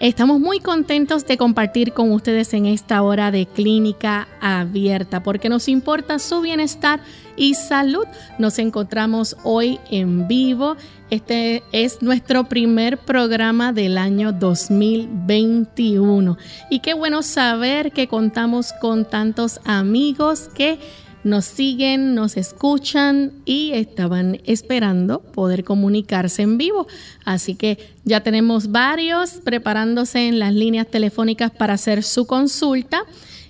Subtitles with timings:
[0.08, 5.68] Estamos muy contentos de compartir con ustedes en esta hora de clínica abierta porque nos
[5.68, 7.02] importa su bienestar
[7.36, 8.06] y salud.
[8.40, 10.78] Nos encontramos hoy en vivo.
[11.10, 16.38] Este es nuestro primer programa del año 2021.
[16.70, 20.80] Y qué bueno saber que contamos con tantos amigos que
[21.24, 26.88] nos siguen, nos escuchan y estaban esperando poder comunicarse en vivo.
[27.26, 33.02] Así que ya tenemos varios preparándose en las líneas telefónicas para hacer su consulta.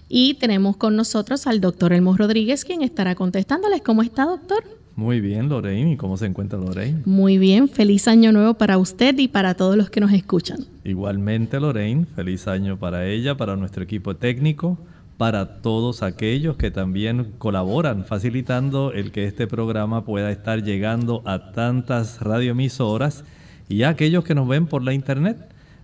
[0.09, 3.81] Y tenemos con nosotros al doctor Elmo Rodríguez, quien estará contestándoles.
[3.81, 4.63] ¿Cómo está, doctor?
[4.95, 5.91] Muy bien, Lorraine.
[5.91, 7.03] ¿Y cómo se encuentra Lorraine?
[7.05, 7.69] Muy bien.
[7.69, 10.65] Feliz año nuevo para usted y para todos los que nos escuchan.
[10.83, 12.05] Igualmente, Lorraine.
[12.15, 14.79] Feliz año para ella, para nuestro equipo técnico,
[15.17, 21.51] para todos aquellos que también colaboran facilitando el que este programa pueda estar llegando a
[21.51, 23.23] tantas radioemisoras
[23.67, 25.37] y a aquellos que nos ven por la internet.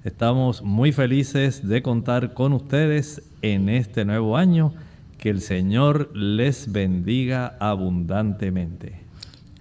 [0.03, 4.73] Estamos muy felices de contar con ustedes en este nuevo año.
[5.17, 9.03] Que el Señor les bendiga abundantemente.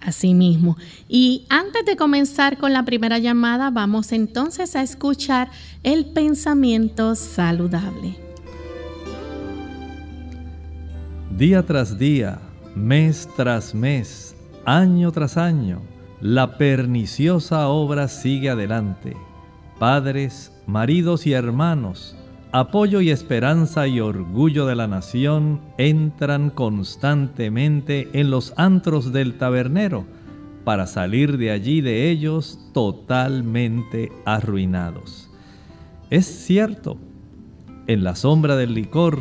[0.01, 0.77] Así mismo.
[1.07, 5.49] Y antes de comenzar con la primera llamada, vamos entonces a escuchar
[5.83, 8.22] el pensamiento saludable.
[11.37, 12.37] Día tras día,
[12.75, 14.35] mes tras mes,
[14.65, 15.81] año tras año,
[16.21, 19.17] la perniciosa obra sigue adelante.
[19.79, 22.15] Padres, maridos y hermanos,
[22.51, 30.05] apoyo y esperanza y orgullo de la nación entran constantemente en los antros del tabernero
[30.63, 35.31] para salir de allí de ellos totalmente arruinados.
[36.11, 36.99] Es cierto,
[37.87, 39.17] en la sombra del licor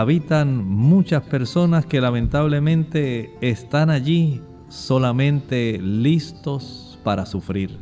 [0.00, 7.78] habitan muchas personas que lamentablemente están allí solamente listos para sufrir.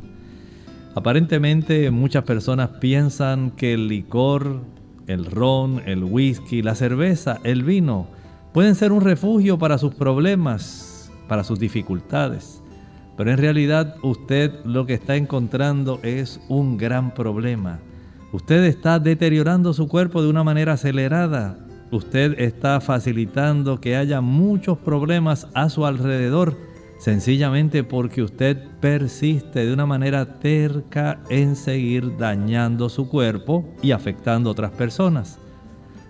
[0.95, 4.61] Aparentemente muchas personas piensan que el licor,
[5.07, 8.07] el ron, el whisky, la cerveza, el vino
[8.53, 12.63] pueden ser un refugio para sus problemas, para sus dificultades.
[13.17, 17.81] Pero en realidad usted lo que está encontrando es un gran problema.
[18.31, 21.57] Usted está deteriorando su cuerpo de una manera acelerada.
[21.91, 26.57] Usted está facilitando que haya muchos problemas a su alrededor
[26.97, 34.49] sencillamente porque usted persiste de una manera terca en seguir dañando su cuerpo y afectando
[34.49, 35.37] a otras personas.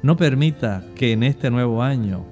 [0.03, 2.25] No permita que en este nuevo año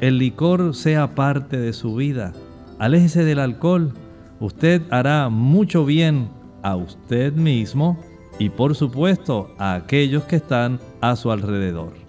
[0.00, 2.32] el licor sea parte de su vida.
[2.78, 3.92] Aléjese del alcohol.
[4.40, 6.28] Usted hará mucho bien
[6.62, 7.98] a usted mismo
[8.38, 12.01] y por supuesto a aquellos que están a su alrededor.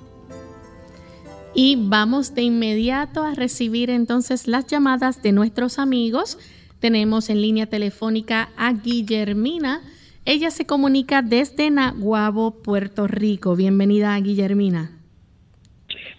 [1.55, 6.39] Y vamos de inmediato a recibir entonces las llamadas de nuestros amigos.
[6.79, 9.81] Tenemos en línea telefónica a Guillermina.
[10.25, 13.55] Ella se comunica desde Naguabo, Puerto Rico.
[13.55, 14.97] Bienvenida, Guillermina.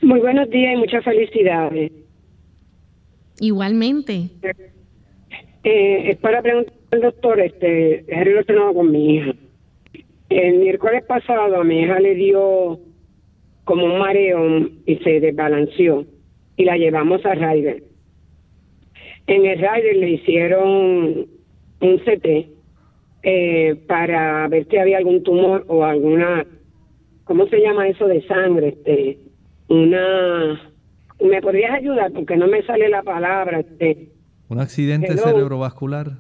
[0.03, 1.91] Muy buenos días y muchas felicidades.
[3.41, 4.31] Igualmente.
[5.65, 9.33] Eh, es para preguntar al doctor, este, es relacionado con mi hija.
[10.29, 12.79] El miércoles pasado a mi hija le dio
[13.65, 16.05] como un mareo y se desbalanceó
[16.57, 17.83] y la llevamos a Ryder.
[19.27, 21.27] En el Ryder le hicieron
[21.81, 22.49] un CT
[23.23, 26.47] eh, para ver si había algún tumor o alguna,
[27.25, 28.69] ¿cómo se llama eso de sangre?
[28.69, 29.19] Este,
[29.69, 30.61] una,
[31.21, 32.13] ¿me podrías ayudar?
[32.13, 33.61] Porque no me sale la palabra.
[33.61, 34.09] Este,
[34.49, 36.19] ¿Un accidente cerebrovascular?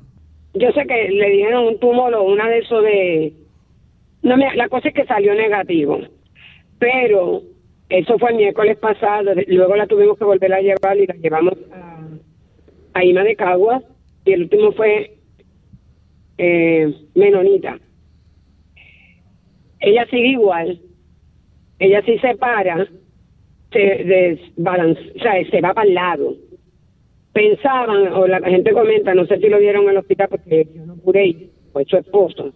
[0.54, 3.34] Yo sé que le dijeron un tumor o una de eso de...
[4.22, 6.00] No, la cosa es que salió negativo
[6.78, 7.42] pero
[7.88, 11.54] eso fue el miércoles pasado, luego la tuvimos que volver a llevar y la llevamos
[11.72, 12.00] a,
[12.94, 13.82] a Ima de Caguas
[14.24, 15.14] y el último fue
[16.38, 17.78] eh, Menonita.
[19.80, 20.80] Ella sigue igual,
[21.78, 22.86] ella sí se para,
[23.70, 26.34] se desbalancea, o sea, se va para el lado.
[27.32, 30.86] Pensaban, o la gente comenta, no sé si lo vieron en el hospital porque yo
[30.86, 32.52] no pude ir, fue su esposo,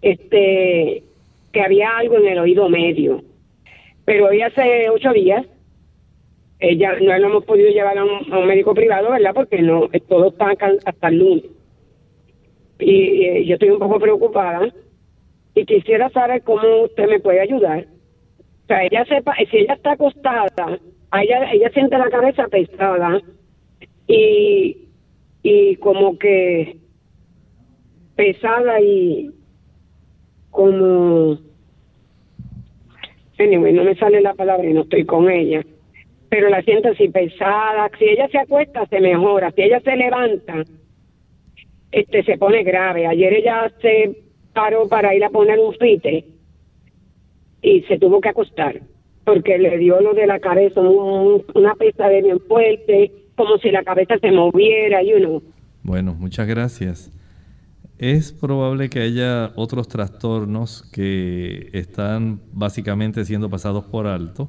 [0.00, 1.02] este,
[1.52, 3.22] que había algo en el oído medio
[4.10, 5.46] pero hoy hace ocho días,
[6.58, 9.32] ella no lo hemos podido llevar a un, médico privado, ¿verdad?
[9.32, 10.50] Porque no, todo está
[10.84, 11.44] hasta el lunes.
[12.80, 14.68] Y, yo estoy un poco preocupada
[15.54, 17.86] y quisiera saber cómo usted me puede ayudar.
[18.64, 20.80] O sea, ella sepa, si ella está acostada,
[21.22, 23.20] ella, ella siente la cabeza pesada
[24.08, 24.88] y,
[25.44, 26.78] y como que
[28.16, 29.30] pesada y
[30.50, 31.38] como
[33.38, 35.64] Anyway, no me sale la palabra y no estoy con ella.
[36.28, 37.90] Pero la siento así pesada.
[37.98, 39.50] Si ella se acuesta, se mejora.
[39.52, 40.62] Si ella se levanta,
[41.90, 43.06] este se pone grave.
[43.06, 44.14] Ayer ella se
[44.52, 46.24] paró para ir a poner un fite
[47.62, 48.80] y se tuvo que acostar
[49.24, 54.18] porque le dio lo de la cabeza una pesadez bien fuerte, como si la cabeza
[54.18, 55.42] se moviera y uno.
[55.82, 57.12] Bueno, muchas gracias.
[58.00, 64.48] Es probable que haya otros trastornos que están básicamente siendo pasados por alto.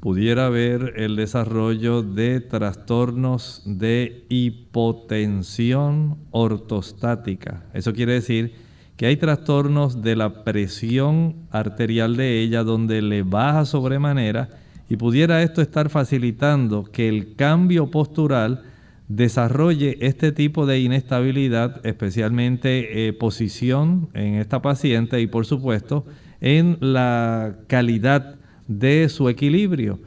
[0.00, 7.66] Pudiera haber el desarrollo de trastornos de hipotensión ortostática.
[7.74, 8.54] Eso quiere decir
[8.96, 14.48] que hay trastornos de la presión arterial de ella donde le baja sobremanera
[14.88, 18.62] y pudiera esto estar facilitando que el cambio postural
[19.08, 26.04] desarrolle este tipo de inestabilidad, especialmente eh, posición en esta paciente y por supuesto
[26.40, 28.36] en la calidad
[28.68, 30.00] de su equilibrio.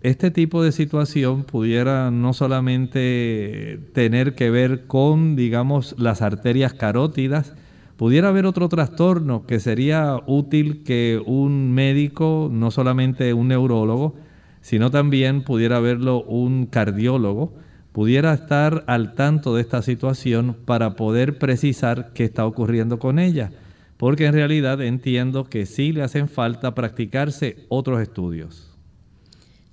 [0.00, 7.54] Este tipo de situación pudiera no solamente tener que ver con, digamos, las arterias carótidas,
[7.96, 14.14] pudiera haber otro trastorno que sería útil que un médico, no solamente un neurólogo,
[14.60, 17.54] sino también pudiera verlo un cardiólogo,
[17.96, 23.52] pudiera estar al tanto de esta situación para poder precisar qué está ocurriendo con ella.
[23.96, 28.70] Porque en realidad entiendo que sí le hacen falta practicarse otros estudios.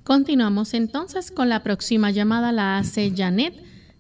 [0.06, 3.56] Continuamos entonces con la próxima llamada, la hace Janet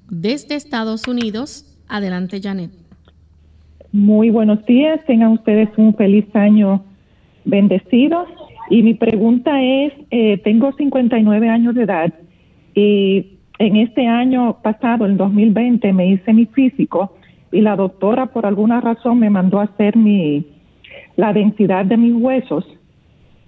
[0.09, 1.65] desde Estados Unidos.
[1.89, 2.71] Adelante, Janet.
[3.91, 6.85] Muy buenos días, tengan ustedes un feliz año
[7.43, 8.25] bendecido.
[8.69, 12.13] Y mi pregunta es, eh, tengo 59 años de edad
[12.73, 17.15] y en este año pasado, el 2020, me hice mi físico
[17.51, 20.45] y la doctora por alguna razón me mandó a hacer mi
[21.15, 22.65] la densidad de mis huesos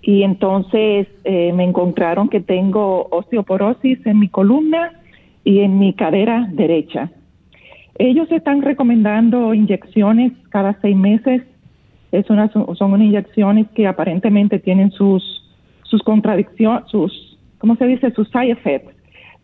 [0.02, 4.92] y entonces eh, me encontraron que tengo osteoporosis en mi columna
[5.44, 7.12] y en mi cadera derecha.
[7.98, 11.42] Ellos están recomendando inyecciones cada seis meses.
[12.12, 15.24] Es una, son unas inyecciones que aparentemente tienen sus,
[15.84, 18.12] sus contradicciones, sus, ¿cómo se dice?
[18.12, 18.95] Sus side effects.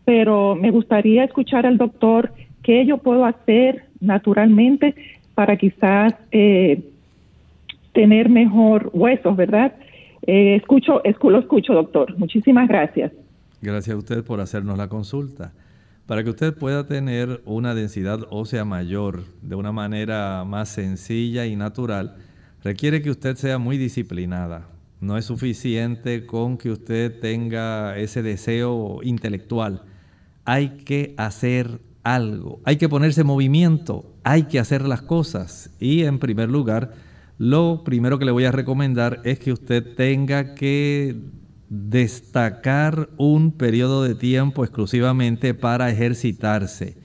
[0.04, 2.32] Pero me gustaría escuchar al doctor
[2.62, 4.94] qué yo puedo hacer naturalmente
[5.34, 6.82] para quizás eh,
[7.92, 9.74] tener mejor huesos, ¿verdad?
[10.26, 12.16] Eh, escucho, lo escucho, doctor.
[12.18, 13.12] Muchísimas gracias.
[13.60, 15.52] Gracias a usted por hacernos la consulta.
[16.06, 21.54] Para que usted pueda tener una densidad ósea mayor de una manera más sencilla y
[21.54, 22.16] natural,
[22.64, 24.66] requiere que usted sea muy disciplinada.
[25.00, 29.82] No es suficiente con que usted tenga ese deseo intelectual.
[30.44, 35.70] Hay que hacer algo, hay que ponerse en movimiento, hay que hacer las cosas.
[35.78, 36.92] Y en primer lugar,
[37.38, 41.16] lo primero que le voy a recomendar es que usted tenga que
[41.68, 46.98] destacar un periodo de tiempo exclusivamente para ejercitarse.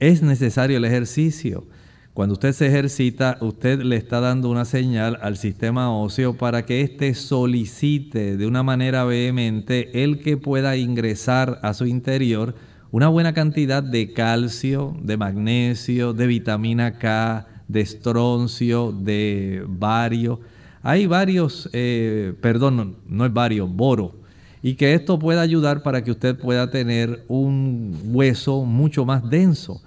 [0.00, 1.66] Es necesario el ejercicio.
[2.12, 6.80] Cuando usted se ejercita, usted le está dando una señal al sistema óseo para que
[6.80, 12.56] éste solicite de una manera vehemente el que pueda ingresar a su interior
[12.92, 20.40] una buena cantidad de calcio, de magnesio, de vitamina K, de estroncio, de bario.
[20.82, 24.16] Hay varios, eh, perdón, no es bario, boro.
[24.62, 29.80] Y que esto pueda ayudar para que usted pueda tener un hueso mucho más denso.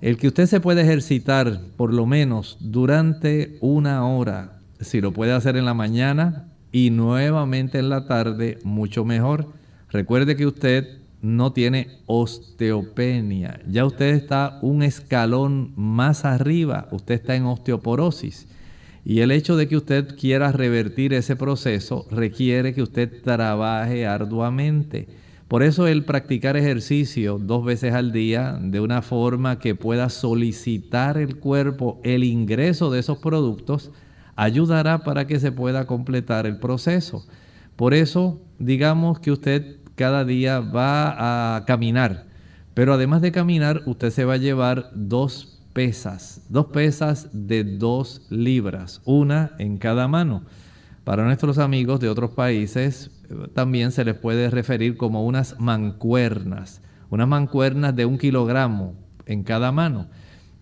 [0.00, 5.32] El que usted se pueda ejercitar por lo menos durante una hora, si lo puede
[5.32, 9.48] hacer en la mañana y nuevamente en la tarde, mucho mejor.
[9.90, 13.60] Recuerde que usted no tiene osteopenia.
[13.66, 18.46] Ya usted está un escalón más arriba, usted está en osteoporosis.
[19.06, 25.08] Y el hecho de que usted quiera revertir ese proceso requiere que usted trabaje arduamente.
[25.48, 31.16] Por eso el practicar ejercicio dos veces al día de una forma que pueda solicitar
[31.16, 33.90] el cuerpo el ingreso de esos productos
[34.36, 37.26] ayudará para que se pueda completar el proceso.
[37.76, 42.26] Por eso digamos que usted cada día va a caminar.
[42.74, 48.26] Pero además de caminar, usted se va a llevar dos pesas, dos pesas de dos
[48.30, 50.42] libras, una en cada mano.
[51.04, 53.10] Para nuestros amigos de otros países
[53.52, 58.94] también se les puede referir como unas mancuernas, unas mancuernas de un kilogramo
[59.26, 60.08] en cada mano.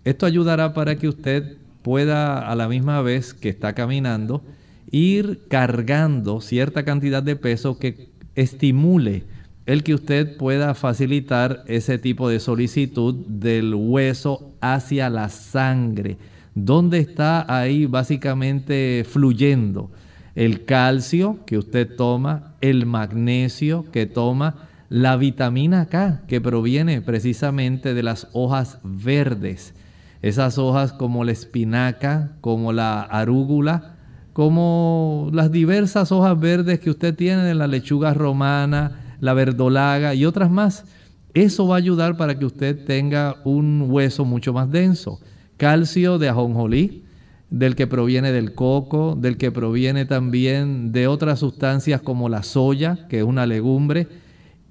[0.04, 4.42] Esto ayudará para que usted pueda a la misma vez que está caminando
[4.90, 9.24] ir cargando cierta cantidad de peso que estimule
[9.66, 16.16] el que usted pueda facilitar ese tipo de solicitud del hueso hacia la sangre,
[16.54, 19.90] donde está ahí básicamente fluyendo
[20.34, 27.94] el calcio que usted toma, el magnesio que toma, la vitamina K que proviene precisamente
[27.94, 29.74] de las hojas verdes.
[30.22, 33.91] Esas hojas como la espinaca, como la arúgula,
[34.32, 40.24] como las diversas hojas verdes que usted tiene en la lechuga romana, la verdolaga y
[40.24, 40.84] otras más.
[41.34, 45.20] Eso va a ayudar para que usted tenga un hueso mucho más denso.
[45.56, 47.04] Calcio de ajonjolí,
[47.50, 53.06] del que proviene del coco, del que proviene también de otras sustancias como la soya,
[53.08, 54.08] que es una legumbre.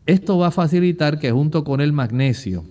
[0.08, 2.66] Esto va a facilitar que junto con el magnesio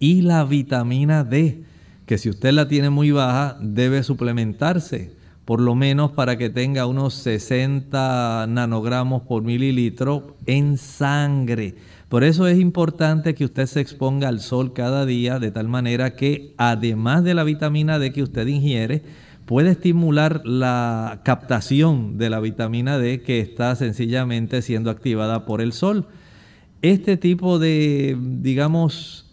[0.00, 1.62] y la vitamina D,
[2.06, 5.19] que si usted la tiene muy baja, debe suplementarse
[5.50, 11.74] por lo menos para que tenga unos 60 nanogramos por mililitro en sangre.
[12.08, 16.14] Por eso es importante que usted se exponga al sol cada día de tal manera
[16.14, 19.02] que además de la vitamina D que usted ingiere,
[19.44, 25.72] puede estimular la captación de la vitamina D que está sencillamente siendo activada por el
[25.72, 26.06] sol.
[26.80, 29.26] Este tipo de, digamos,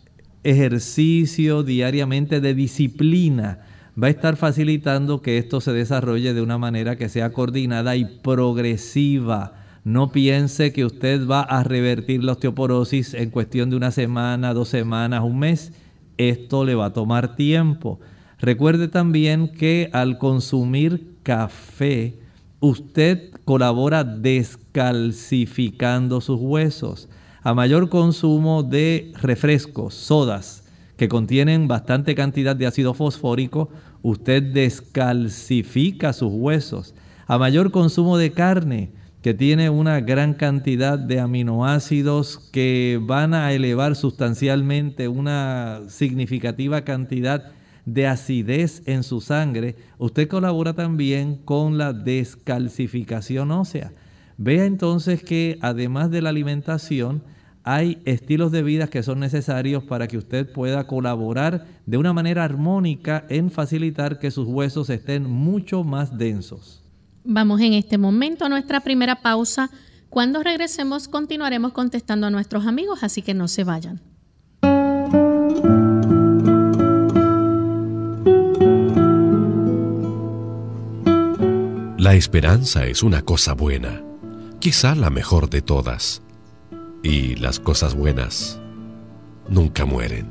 [0.44, 3.67] ejercicio diariamente de disciplina
[4.02, 8.06] va a estar facilitando que esto se desarrolle de una manera que sea coordinada y
[8.06, 9.54] progresiva.
[9.84, 14.70] No piense que usted va a revertir la osteoporosis en cuestión de una semana, dos
[14.70, 15.74] semanas, un mes.
[16.18, 18.00] Esto le va a tomar tiempo.
[18.40, 22.20] Recuerde también que al consumir café,
[22.60, 27.10] usted colabora descalcificando sus huesos.
[27.42, 33.70] A mayor consumo de refrescos, sodas, que contienen bastante cantidad de ácido fosfórico,
[34.02, 36.94] usted descalcifica sus huesos.
[37.28, 43.52] A mayor consumo de carne, que tiene una gran cantidad de aminoácidos que van a
[43.52, 47.52] elevar sustancialmente una significativa cantidad
[47.86, 53.92] de acidez en su sangre, usted colabora también con la descalcificación ósea.
[54.38, 57.24] Vea entonces que además de la alimentación,
[57.68, 62.46] hay estilos de vida que son necesarios para que usted pueda colaborar de una manera
[62.46, 66.82] armónica en facilitar que sus huesos estén mucho más densos.
[67.26, 69.70] Vamos en este momento a nuestra primera pausa.
[70.10, 74.00] Cuando regresemos continuaremos contestando a nuestros amigos, así que no se vayan.
[81.98, 84.02] La esperanza es una cosa buena,
[84.60, 86.22] quizá la mejor de todas
[87.08, 88.60] y las cosas buenas
[89.48, 90.28] nunca mueren.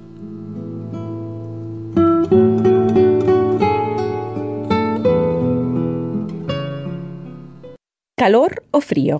[8.14, 9.18] ¿Calor o frío?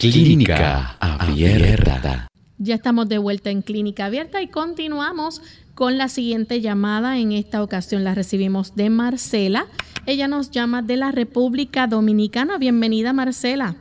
[0.00, 2.28] Clínica Abierta.
[2.56, 5.42] Ya estamos de vuelta en Clínica Abierta y continuamos
[5.74, 7.18] con la siguiente llamada.
[7.18, 9.66] En esta ocasión la recibimos de Marcela.
[10.06, 12.56] Ella nos llama de la República Dominicana.
[12.56, 13.76] Bienvenida, Marcela.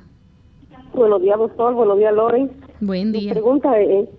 [0.93, 1.73] Buenos días, doctor.
[1.73, 2.51] Buenos días, Loren.
[2.82, 3.29] Buen día.
[3.29, 4.10] Mi pregunta es,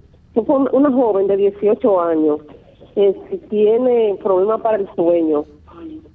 [0.73, 2.41] una joven de 18 años
[2.95, 3.13] que
[3.51, 5.45] tiene problemas para el sueño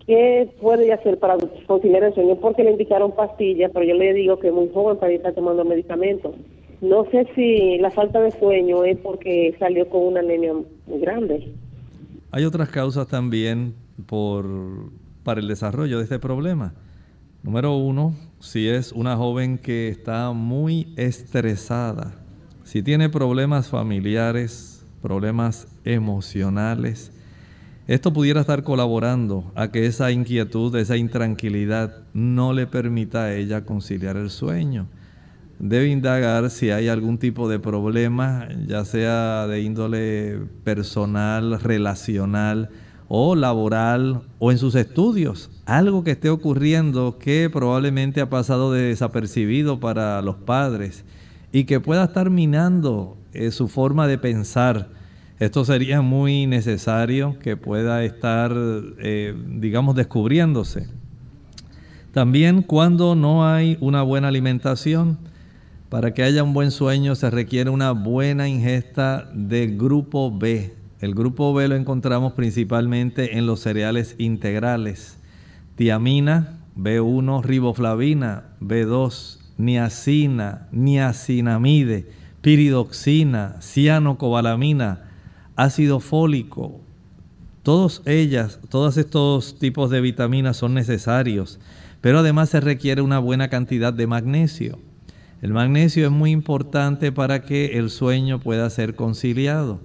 [0.08, 2.36] ¿Qué puede hacer para conciliar el sueño?
[2.36, 6.36] Porque le indicaron pastillas, pero yo le digo que muy joven para estar tomando medicamentos.
[6.82, 11.52] No sé si la falta de sueño es porque salió con una anemia muy grande.
[12.32, 13.74] Hay otras causas también
[14.06, 14.46] por,
[15.24, 16.76] para el desarrollo de este problema.
[17.42, 22.14] Número uno, si es una joven que está muy estresada,
[22.64, 27.12] si tiene problemas familiares, problemas emocionales,
[27.88, 33.64] Esto pudiera estar colaborando a que esa inquietud, esa intranquilidad no le permita a ella
[33.64, 34.88] conciliar el sueño.
[35.60, 42.70] Debe indagar si hay algún tipo de problema, ya sea de índole personal, relacional
[43.08, 45.52] o laboral o en sus estudios.
[45.68, 51.06] Algo que esté ocurriendo que probablemente ha pasado de desapercibido para los padres
[51.52, 54.90] y que pueda estar minando eh, su forma de pensar
[55.40, 60.88] esto sería muy necesario que pueda estar, eh, digamos, descubriéndose.
[62.14, 65.18] También cuando no hay una buena alimentación,
[65.90, 70.74] para que haya un buen sueño se requiere una buena ingesta de grupo B.
[71.00, 75.18] El grupo B lo encontramos principalmente en los cereales integrales.
[75.76, 82.10] Tiamina, B1, riboflavina, B2, niacina, niacinamide,
[82.42, 85.05] piridoxina, cianocobalamina,
[85.56, 86.82] ácido fólico,
[87.64, 91.60] todas ellas, todos estos tipos de vitaminas son necesarios,
[92.02, 94.78] pero además se requiere una buena cantidad de magnesio.
[95.42, 99.80] El magnesio es muy importante para que el sueño pueda ser conciliado.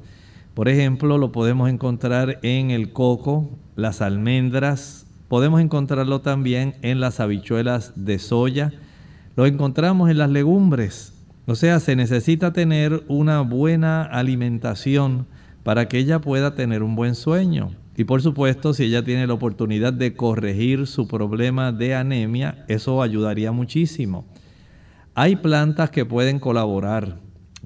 [0.55, 7.21] Por ejemplo, lo podemos encontrar en el coco, las almendras, podemos encontrarlo también en las
[7.21, 8.73] habichuelas de soya,
[9.37, 11.15] lo encontramos en las legumbres.
[11.47, 15.27] O sea, se necesita tener una buena alimentación
[15.63, 17.71] para que ella pueda tener un buen sueño.
[17.97, 23.03] Y por supuesto, si ella tiene la oportunidad de corregir su problema de anemia, eso
[23.03, 24.25] ayudaría muchísimo.
[25.15, 27.19] Hay plantas que pueden colaborar.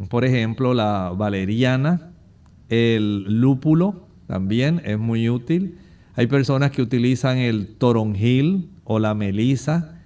[0.09, 2.11] Por ejemplo, la valeriana,
[2.69, 5.79] el lúpulo también es muy útil.
[6.17, 10.01] Hay personas que utilizan el toronjil o la melisa.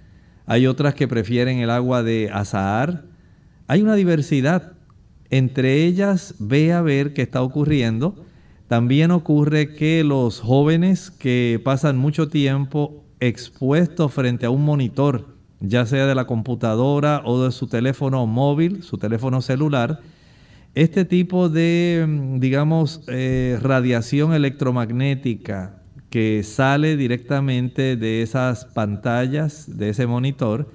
[0.45, 3.05] Hay otras que prefieren el agua de azahar.
[3.67, 4.73] Hay una diversidad
[5.29, 8.25] entre ellas, ve a ver qué está ocurriendo.
[8.67, 15.85] También ocurre que los jóvenes que pasan mucho tiempo expuestos frente a un monitor, ya
[15.85, 20.01] sea de la computadora o de su teléfono móvil, su teléfono celular,
[20.75, 30.07] este tipo de, digamos, eh, radiación electromagnética que sale directamente de esas pantallas, de ese
[30.07, 30.69] monitor,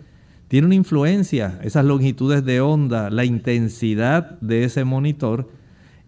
[0.49, 5.51] tiene una influencia, esas longitudes de onda, la intensidad de ese monitor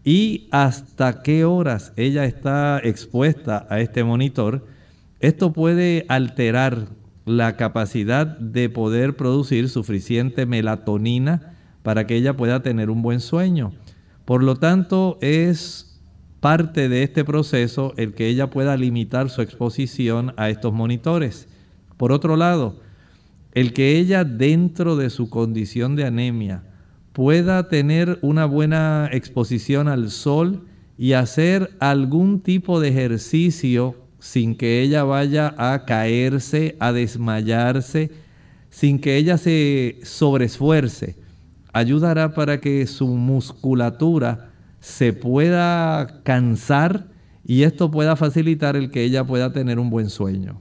[0.04, 4.66] y hasta qué horas ella está expuesta a este monitor.
[5.20, 6.86] Esto puede alterar
[7.24, 13.72] la capacidad de poder producir suficiente melatonina para que ella pueda tener un buen sueño.
[14.24, 16.00] Por lo tanto, es
[16.40, 21.48] parte de este proceso el que ella pueda limitar su exposición a estos monitores.
[21.96, 22.78] Por otro lado,
[23.56, 26.62] el que ella dentro de su condición de anemia
[27.14, 30.66] pueda tener una buena exposición al sol
[30.98, 38.10] y hacer algún tipo de ejercicio sin que ella vaya a caerse, a desmayarse,
[38.68, 41.16] sin que ella se sobreesfuerce,
[41.72, 47.06] ayudará para que su musculatura se pueda cansar
[47.42, 50.60] y esto pueda facilitar el que ella pueda tener un buen sueño.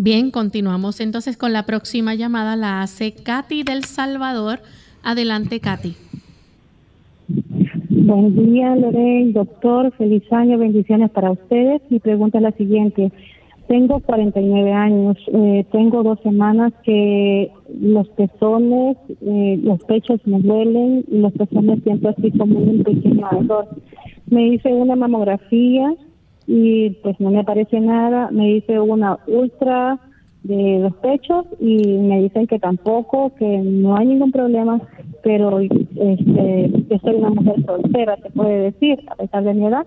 [0.00, 2.54] Bien, continuamos entonces con la próxima llamada.
[2.54, 4.60] La hace Katy del Salvador.
[5.02, 5.96] Adelante, Katy.
[7.90, 9.92] Buen día, Lorena, doctor.
[9.98, 11.82] Feliz año, bendiciones para ustedes.
[11.90, 13.10] Mi pregunta es la siguiente.
[13.66, 21.06] Tengo 49 años, eh, tengo dos semanas que los pezones, eh, los pechos me duelen
[21.10, 23.66] y los pezones siento así como un pequeño ardor.
[24.30, 25.92] Me hice una mamografía
[26.48, 28.30] y pues no me aparece nada.
[28.32, 30.00] Me hice una ultra
[30.44, 34.80] de los pechos y me dicen que tampoco, que no hay ningún problema,
[35.22, 39.86] pero este, yo soy una mujer soltera, se puede decir, a pesar de mi edad,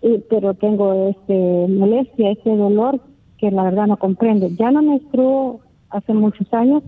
[0.00, 2.98] y, pero tengo este molestia, este dolor
[3.36, 4.48] que la verdad no comprendo.
[4.58, 6.82] Ya no me estuvo hace muchos años,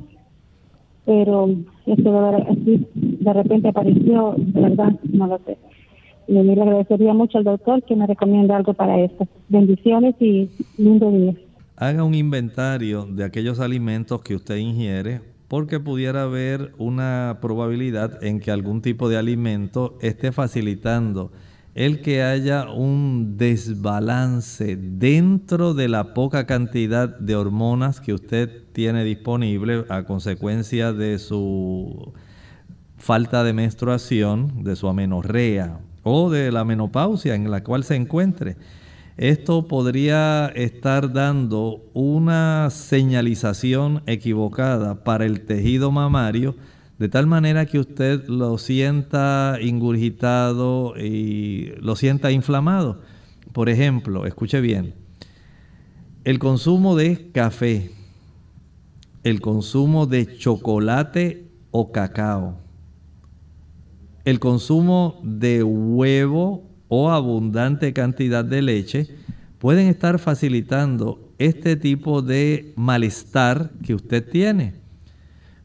[1.04, 1.50] pero
[1.84, 5.58] este dolor así de repente apareció, de verdad no lo sé.
[6.26, 9.28] Le agradecería mucho al doctor que me recomienda algo para esto.
[9.48, 11.34] Bendiciones y lindo día.
[11.76, 18.40] Haga un inventario de aquellos alimentos que usted ingiere porque pudiera haber una probabilidad en
[18.40, 21.30] que algún tipo de alimento esté facilitando
[21.74, 29.02] el que haya un desbalance dentro de la poca cantidad de hormonas que usted tiene
[29.02, 32.12] disponible a consecuencia de su
[32.96, 38.56] falta de menstruación, de su amenorrea o de la menopausia en la cual se encuentre.
[39.16, 46.56] Esto podría estar dando una señalización equivocada para el tejido mamario,
[46.98, 53.02] de tal manera que usted lo sienta ingurgitado y lo sienta inflamado.
[53.52, 54.94] Por ejemplo, escuche bien,
[56.24, 57.92] el consumo de café,
[59.22, 62.63] el consumo de chocolate o cacao,
[64.24, 69.08] el consumo de huevo o abundante cantidad de leche
[69.58, 74.74] pueden estar facilitando este tipo de malestar que usted tiene.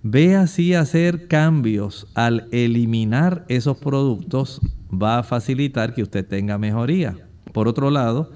[0.01, 7.17] Ve así hacer cambios al eliminar esos productos va a facilitar que usted tenga mejoría.
[7.53, 8.31] Por otro lado,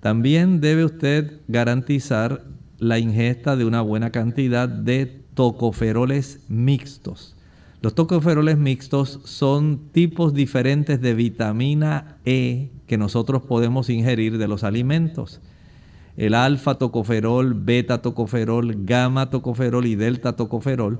[0.00, 2.44] también debe usted garantizar
[2.78, 7.37] la ingesta de una buena cantidad de tocoferoles mixtos.
[7.80, 14.64] Los tocoferoles mixtos son tipos diferentes de vitamina E que nosotros podemos ingerir de los
[14.64, 15.40] alimentos.
[16.16, 20.98] El alfa tocoferol, beta tocoferol, gamma tocoferol y delta tocoferol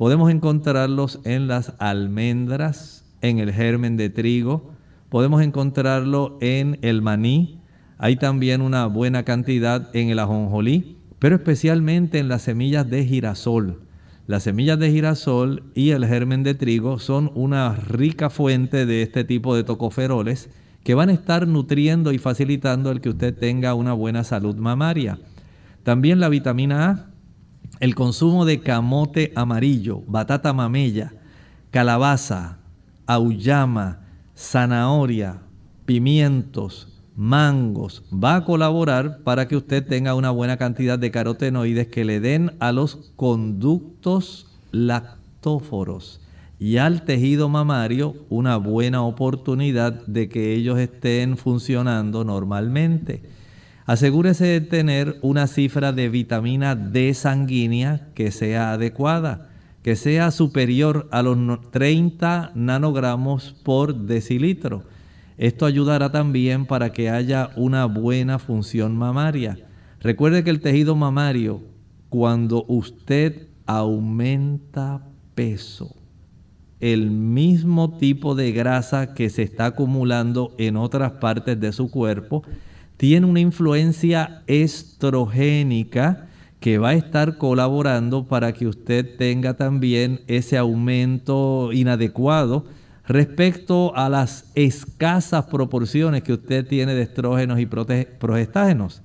[0.00, 4.70] podemos encontrarlos en las almendras, en el germen de trigo,
[5.10, 7.60] podemos encontrarlo en el maní,
[7.98, 13.82] hay también una buena cantidad en el ajonjolí, pero especialmente en las semillas de girasol.
[14.30, 19.24] Las semillas de girasol y el germen de trigo son una rica fuente de este
[19.24, 20.50] tipo de tocoferoles
[20.84, 25.18] que van a estar nutriendo y facilitando el que usted tenga una buena salud mamaria.
[25.82, 27.10] También la vitamina A,
[27.80, 31.12] el consumo de camote amarillo, batata mamella,
[31.72, 32.58] calabaza,
[33.06, 35.42] auyama, zanahoria,
[35.86, 42.06] pimientos, mangos, va a colaborar para que usted tenga una buena cantidad de carotenoides que
[42.06, 46.22] le den a los conductos lactóforos
[46.58, 53.22] y al tejido mamario una buena oportunidad de que ellos estén funcionando normalmente.
[53.84, 59.50] Asegúrese de tener una cifra de vitamina D sanguínea que sea adecuada,
[59.82, 61.36] que sea superior a los
[61.70, 64.84] 30 nanogramos por decilitro
[65.40, 69.56] esto ayudará también para que haya una buena función mamaria.
[69.98, 71.62] Recuerde que el tejido mamario,
[72.10, 75.02] cuando usted aumenta
[75.34, 75.96] peso,
[76.78, 82.42] el mismo tipo de grasa que se está acumulando en otras partes de su cuerpo,
[82.98, 86.28] tiene una influencia estrogénica
[86.60, 92.66] que va a estar colaborando para que usted tenga también ese aumento inadecuado
[93.10, 99.02] respecto a las escasas proporciones que usted tiene de estrógenos y progestágenos.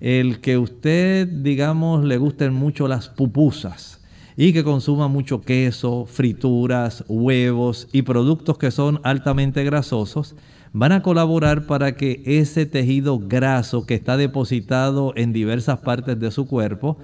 [0.00, 4.00] El que usted, digamos, le gusten mucho las pupusas
[4.36, 10.34] y que consuma mucho queso, frituras, huevos y productos que son altamente grasosos,
[10.72, 16.32] van a colaborar para que ese tejido graso que está depositado en diversas partes de
[16.32, 16.98] su cuerpo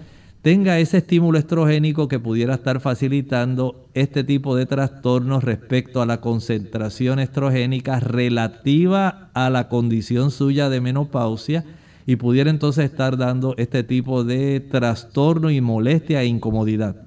[0.45, 6.21] tenga ese estímulo estrogénico que pudiera estar facilitando este tipo de trastornos respecto a la
[6.21, 11.65] concentración estrogénica relativa a la condición suya de menopausia
[12.05, 17.07] y pudiera entonces estar dando este tipo de trastorno y molestia e incomodidad.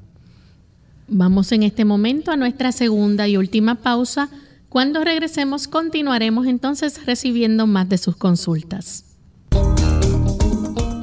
[1.08, 4.30] Vamos en este momento a nuestra segunda y última pausa.
[4.67, 9.07] Cuando regresemos continuaremos entonces recibiendo más de sus consultas.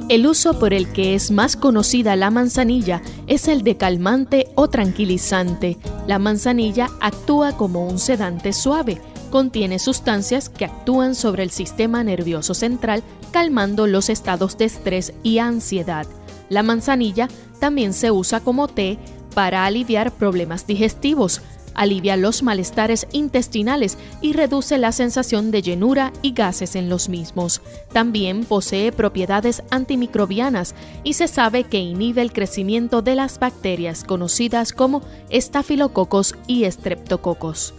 [0.07, 4.69] El uso por el que es más conocida la manzanilla es el de calmante o
[4.69, 5.79] tranquilizante.
[6.05, 9.01] La manzanilla actúa como un sedante suave.
[9.31, 15.39] Contiene sustancias que actúan sobre el sistema nervioso central, calmando los estados de estrés y
[15.39, 16.05] ansiedad.
[16.49, 17.27] La manzanilla
[17.59, 18.99] también se usa como té
[19.33, 21.41] para aliviar problemas digestivos,
[21.75, 27.61] alivia los malestares intestinales y reduce la sensación de llenura y gases en los mismos.
[27.93, 34.73] También posee propiedades antimicrobianas y se sabe que inhibe el crecimiento de las bacterias conocidas
[34.73, 37.73] como estafilococos y estreptococos.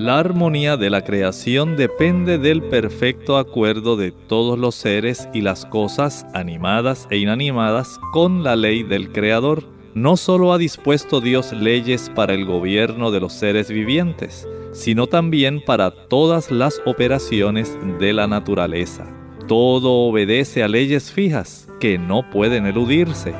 [0.00, 5.66] La armonía de la creación depende del perfecto acuerdo de todos los seres y las
[5.66, 9.62] cosas animadas e inanimadas con la ley del Creador.
[9.92, 15.62] No solo ha dispuesto Dios leyes para el gobierno de los seres vivientes, sino también
[15.62, 19.06] para todas las operaciones de la naturaleza.
[19.48, 23.34] Todo obedece a leyes fijas que no pueden eludirse.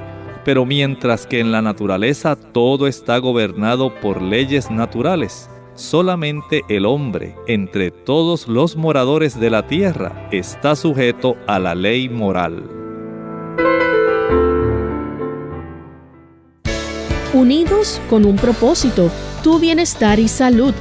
[0.45, 5.49] Pero mientras que en la naturaleza todo está gobernado por leyes naturales,
[5.81, 12.11] solamente el hombre, entre todos los moradores de la tierra, está sujeto a la ley
[12.11, 12.63] moral.
[17.33, 19.11] Unidos con un propósito,
[19.43, 20.75] tu bienestar y salud.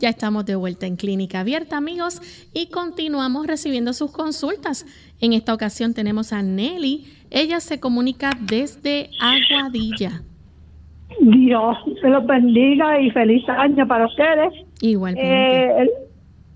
[0.00, 2.22] Ya estamos de vuelta en Clínica Abierta, amigos,
[2.54, 4.86] y continuamos recibiendo sus consultas.
[5.20, 7.04] En esta ocasión tenemos a Nelly.
[7.30, 10.22] Ella se comunica desde Aguadilla.
[11.20, 14.54] Dios se los bendiga y feliz año para ustedes.
[14.80, 15.82] Igualmente.
[15.82, 15.90] Eh,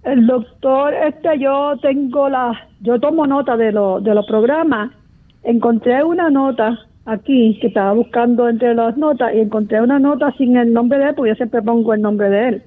[0.05, 4.91] el, doctor, este, yo tengo la, yo tomo nota de, lo, de los programas.
[5.43, 10.57] Encontré una nota aquí que estaba buscando entre las notas y encontré una nota sin
[10.57, 12.63] el nombre de él, porque yo siempre pongo el nombre de él.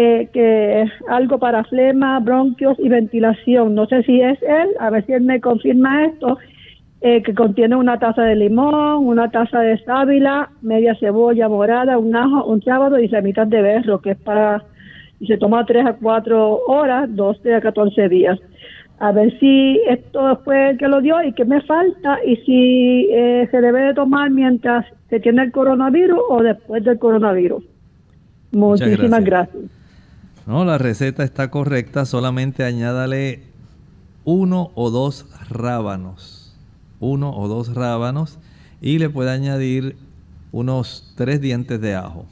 [0.00, 3.74] Eh, que algo para flema, bronquios y ventilación.
[3.74, 6.38] No sé si es él, a ver si él me confirma esto,
[7.00, 12.14] eh, que contiene una taza de limón, una taza de sábila, media cebolla morada, un
[12.14, 14.62] ajo, un sábado y mitad de berro, que es para,
[15.18, 18.38] y se toma 3 a 4 horas, 12 a 14 días.
[19.00, 23.08] A ver si esto fue el que lo dio y qué me falta y si
[23.10, 27.64] eh, se debe de tomar mientras se tiene el coronavirus o después del coronavirus.
[28.52, 29.77] Muchísimas gracias.
[30.48, 33.42] No, la receta está correcta, solamente añádale
[34.24, 36.56] uno o dos rábanos.
[37.00, 38.38] Uno o dos rábanos
[38.80, 39.98] y le puede añadir
[40.50, 42.24] unos tres dientes de ajo.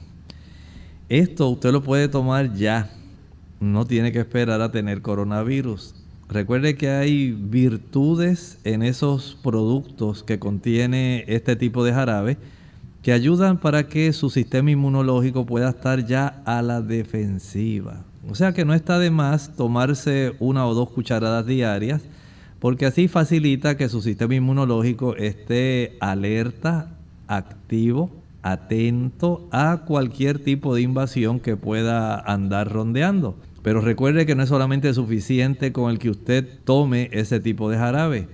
[1.11, 2.91] Esto usted lo puede tomar ya.
[3.61, 5.95] No tiene que esperar a tener coronavirus.
[6.27, 12.39] Recuerde que hay virtudes en esos productos que contiene este tipo de jarabe
[13.03, 18.06] que ayudan para que su sistema inmunológico pueda estar ya a la defensiva.
[18.29, 22.03] O sea que no está de más tomarse una o dos cucharadas diarias,
[22.59, 26.91] porque así facilita que su sistema inmunológico esté alerta,
[27.29, 28.11] activo,
[28.43, 33.37] atento a cualquier tipo de invasión que pueda andar rondeando.
[33.63, 37.79] Pero recuerde que no es solamente suficiente con el que usted tome ese tipo de
[37.79, 38.29] jarabe.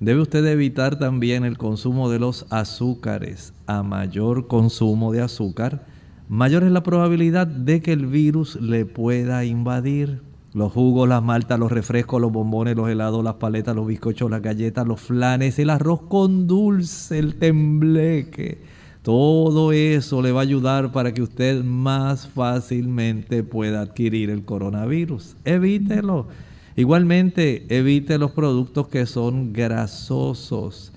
[0.00, 3.52] Debe usted evitar también el consumo de los azúcares.
[3.66, 5.86] A mayor consumo de azúcar,
[6.28, 10.22] mayor es la probabilidad de que el virus le pueda invadir.
[10.54, 14.40] Los jugos, las maltas, los refrescos, los bombones, los helados, las paletas, los bizcochos, las
[14.40, 18.58] galletas, los flanes, el arroz con dulce, el tembleque.
[19.04, 25.36] Todo eso le va a ayudar para que usted más fácilmente pueda adquirir el coronavirus.
[25.44, 26.28] Evítelo.
[26.74, 30.93] Igualmente, evite los productos que son grasosos.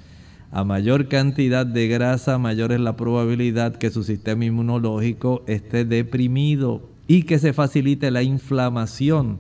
[0.52, 6.90] A mayor cantidad de grasa, mayor es la probabilidad que su sistema inmunológico esté deprimido
[7.08, 9.40] y que se facilite la inflamación.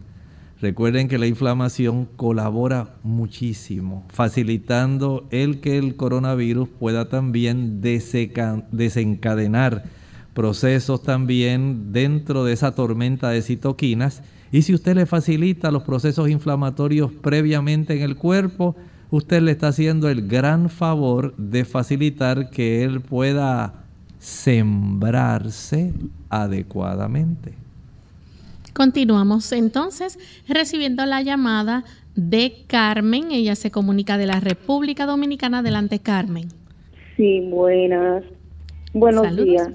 [0.59, 9.83] Recuerden que la inflamación colabora muchísimo, facilitando el que el coronavirus pueda también desencadenar
[10.33, 16.29] procesos también dentro de esa tormenta de citoquinas y si usted le facilita los procesos
[16.29, 18.75] inflamatorios previamente en el cuerpo,
[19.11, 23.85] usted le está haciendo el gran favor de facilitar que él pueda
[24.19, 25.93] sembrarse
[26.29, 27.53] adecuadamente.
[28.73, 31.83] Continuamos entonces recibiendo la llamada
[32.15, 33.31] de Carmen.
[33.31, 35.59] Ella se comunica de la República Dominicana.
[35.59, 36.49] Adelante, Carmen.
[37.15, 38.23] Sí, buenas.
[38.93, 39.69] Buenos días.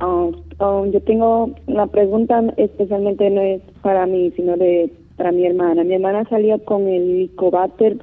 [0.00, 5.44] Um, um, yo tengo la pregunta especialmente no es para mí, sino de para mi
[5.44, 5.82] hermana.
[5.84, 7.98] Mi hermana salió con el Cobater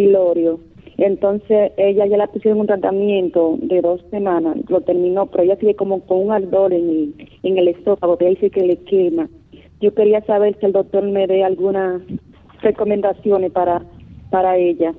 [0.00, 0.60] pilorio.
[0.96, 5.74] Entonces ella ya la pusieron un tratamiento de dos semanas, lo terminó, pero ella sigue
[5.74, 9.28] como con un ardor en el, en el estómago, que dice que le quema.
[9.80, 12.02] Yo quería saber si el doctor me dé algunas
[12.60, 13.82] recomendaciones para,
[14.30, 14.92] para ella.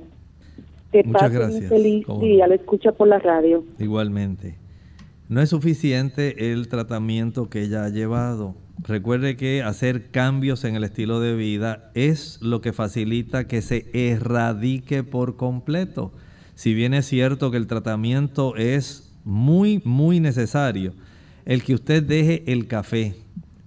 [0.91, 1.69] Que Muchas gracias.
[1.69, 3.63] feliz día, lo escucha por la radio.
[3.79, 4.55] Igualmente.
[5.29, 8.55] No es suficiente el tratamiento que ella ha llevado.
[8.83, 13.89] Recuerde que hacer cambios en el estilo de vida es lo que facilita que se
[13.93, 16.11] erradique por completo.
[16.55, 20.93] Si bien es cierto que el tratamiento es muy, muy necesario,
[21.45, 23.15] el que usted deje el café,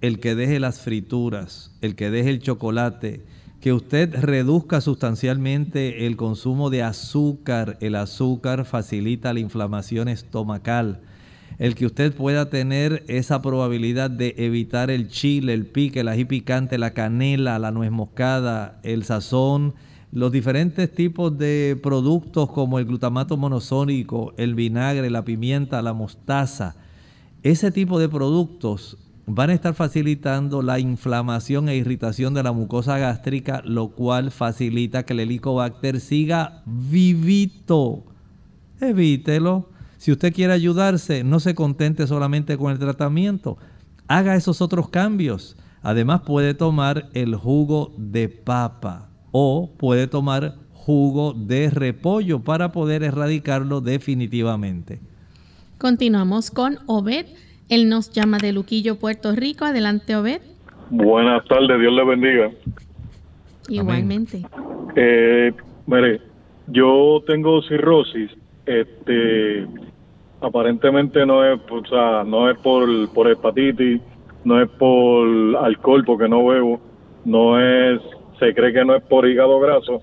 [0.01, 3.23] el que deje las frituras, el que deje el chocolate,
[3.61, 7.77] que usted reduzca sustancialmente el consumo de azúcar.
[7.79, 11.01] El azúcar facilita la inflamación estomacal
[11.57, 16.25] el que usted pueda tener esa probabilidad de evitar el chile, el pique, el ají
[16.25, 19.73] picante, la canela, la nuez moscada, el sazón,
[20.11, 26.75] los diferentes tipos de productos como el glutamato monosódico, el vinagre, la pimienta, la mostaza.
[27.43, 28.97] Ese tipo de productos
[29.27, 35.03] van a estar facilitando la inflamación e irritación de la mucosa gástrica, lo cual facilita
[35.03, 38.03] que el helicobacter siga vivito.
[38.79, 39.74] Evítelo.
[39.97, 43.57] Si usted quiere ayudarse, no se contente solamente con el tratamiento.
[44.07, 45.57] Haga esos otros cambios.
[45.81, 53.03] Además puede tomar el jugo de papa o puede tomar jugo de repollo para poder
[53.03, 54.99] erradicarlo definitivamente.
[55.77, 57.25] Continuamos con Obed.
[57.69, 59.65] Él nos llama de Luquillo, Puerto Rico.
[59.65, 60.41] Adelante, Obed.
[60.89, 62.51] Buenas tardes, Dios le bendiga.
[63.69, 64.45] Igualmente.
[64.95, 65.51] Eh,
[65.87, 66.21] mire,
[66.67, 68.31] yo tengo cirrosis.
[68.65, 69.67] Este,
[70.45, 73.99] aparentemente no es, o sea, no es por, por hepatitis,
[74.43, 75.27] no es por
[75.57, 76.79] alcohol porque no bebo,
[77.25, 77.99] no es,
[78.39, 80.01] se cree que no es por hígado graso,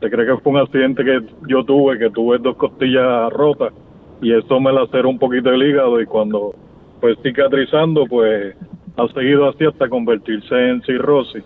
[0.00, 3.74] se cree que fue un accidente que yo tuve, que tuve dos costillas rotas
[4.22, 6.54] y eso me laceró un poquito el hígado y cuando
[7.00, 8.56] pues cicatrizando pues
[8.96, 11.44] ha seguido así hasta convertirse en cirrosis.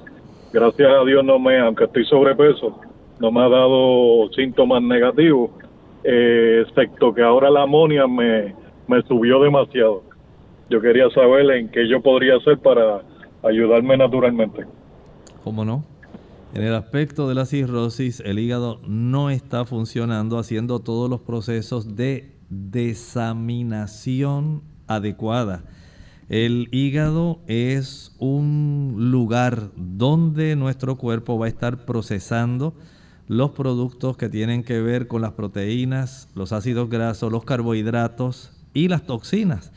[0.53, 2.79] Gracias a Dios no me, aunque estoy sobrepeso,
[3.19, 5.51] no me ha dado síntomas negativos,
[6.07, 8.55] eh, excepto que ahora la amonia me,
[8.87, 10.05] me subió demasiado.
[10.71, 13.03] Yo quería saber en qué yo podría hacer para
[13.43, 14.65] ayudarme naturalmente.
[15.43, 15.85] ¿Cómo no?
[16.55, 21.97] En el aspecto de la cirrosis, el hígado no está funcionando haciendo todos los procesos
[21.97, 25.65] de desaminación adecuada.
[26.29, 32.75] El hígado es un lugar donde nuestro cuerpo va a estar procesando
[33.29, 38.89] los productos que tienen que ver con las proteínas, los ácidos grasos, los carbohidratos y
[38.89, 39.73] las toxinas.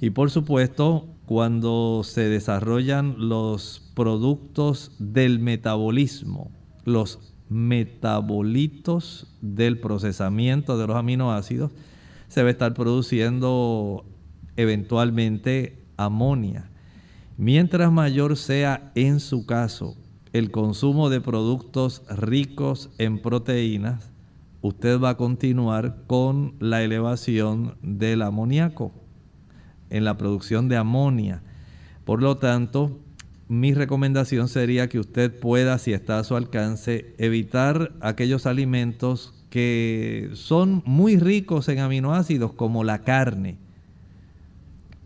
[0.00, 6.50] Y por supuesto, cuando se desarrollan los productos del metabolismo,
[6.84, 11.72] los metabolitos del procesamiento de los aminoácidos,
[12.28, 14.04] se va a estar produciendo
[14.56, 16.70] eventualmente amonia.
[17.36, 19.96] Mientras mayor sea en su caso
[20.32, 24.10] el consumo de productos ricos en proteínas,
[24.60, 28.92] usted va a continuar con la elevación del amoníaco
[29.90, 31.42] en la producción de amonia.
[32.04, 32.98] Por lo tanto,
[33.48, 40.30] mi recomendación sería que usted pueda, si está a su alcance, evitar aquellos alimentos que
[40.34, 43.56] son muy ricos en aminoácidos como la carne.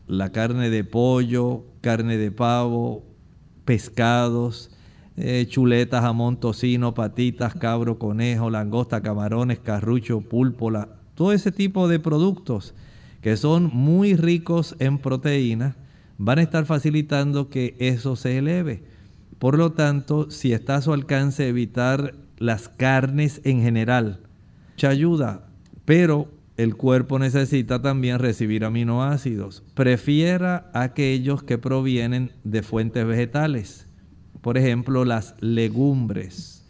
[0.09, 3.05] La carne de pollo, carne de pavo,
[3.65, 4.72] pescados,
[5.17, 11.99] eh, chuletas, jamón, tocino, patitas, cabro, conejo, langosta, camarones, carrucho, púlpola, todo ese tipo de
[12.01, 12.75] productos
[13.21, 15.77] que son muy ricos en proteínas,
[16.19, 18.83] van a estar facilitando que eso se eleve.
[19.39, 24.21] Por lo tanto, si está a su alcance evitar las carnes en general,
[24.73, 25.47] mucha ayuda,
[25.85, 29.63] pero el cuerpo necesita también recibir aminoácidos.
[29.75, 33.87] Prefiera aquellos que provienen de fuentes vegetales.
[34.43, 36.67] Por ejemplo, las legumbres.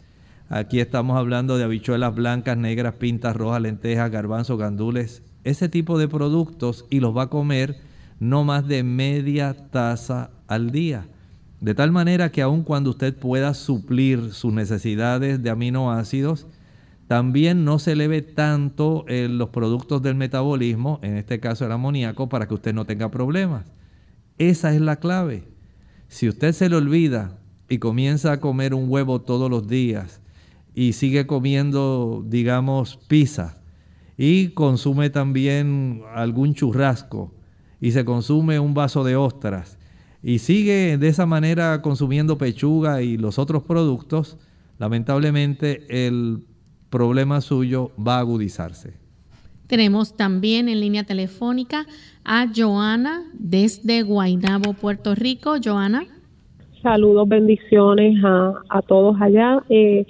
[0.47, 6.07] Aquí estamos hablando de habichuelas blancas, negras, pintas rojas, lentejas, garbanzos, gandules, ese tipo de
[6.07, 7.77] productos y los va a comer
[8.19, 11.07] no más de media taza al día.
[11.59, 16.45] De tal manera que aun cuando usted pueda suplir sus necesidades de aminoácidos,
[17.07, 22.29] también no se eleve tanto eh, los productos del metabolismo, en este caso el amoníaco,
[22.29, 23.65] para que usted no tenga problemas.
[24.37, 25.45] Esa es la clave.
[26.07, 27.39] Si usted se le olvida
[27.73, 30.21] y comienza a comer un huevo todos los días
[30.75, 33.61] y sigue comiendo, digamos, pizza,
[34.15, 37.33] y consume también algún churrasco
[37.81, 39.79] y se consume un vaso de ostras
[40.21, 44.37] y sigue de esa manera consumiendo pechuga y los otros productos,
[44.77, 46.45] lamentablemente el
[46.91, 48.93] problema suyo va a agudizarse.
[49.65, 51.87] Tenemos también en línea telefónica
[52.23, 55.55] a Joana desde Guaynabo, Puerto Rico.
[55.61, 56.05] Joana.
[56.83, 59.63] Saludos, bendiciones a, a todos allá.
[59.69, 60.05] Eh,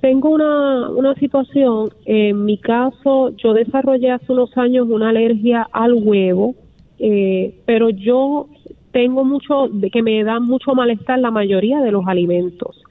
[0.00, 5.94] tengo una, una situación, en mi caso, yo desarrollé hace unos años una alergia al
[5.94, 6.56] huevo,
[6.98, 8.48] eh, pero yo
[8.90, 12.82] tengo mucho, que me da mucho malestar la mayoría de los alimentos.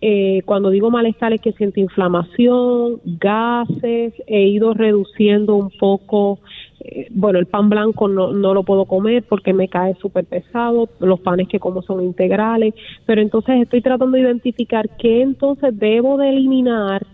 [0.00, 6.40] Eh, cuando digo malestar es que siento inflamación, gases, he ido reduciendo un poco
[6.84, 10.88] eh, bueno, el pan blanco no, no lo puedo comer porque me cae súper pesado,
[10.98, 12.74] los panes que como son integrales,
[13.06, 17.06] pero entonces estoy tratando de identificar qué entonces debo de eliminar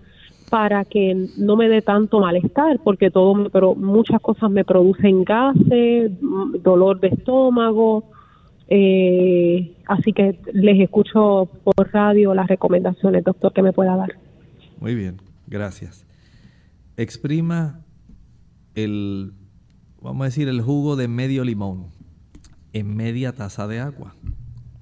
[0.49, 6.12] para que no me dé tanto malestar, porque todo, pero muchas cosas me producen gases,
[6.21, 8.05] mm, dolor de estómago,
[8.69, 14.14] eh, así que les escucho por radio las recomendaciones, doctor, que me pueda dar.
[14.81, 15.16] Muy bien,
[15.47, 16.07] gracias.
[16.97, 17.81] Exprima
[18.75, 19.33] el
[20.01, 21.87] vamos a decir, el jugo de medio limón.
[22.73, 24.15] en media taza de agua.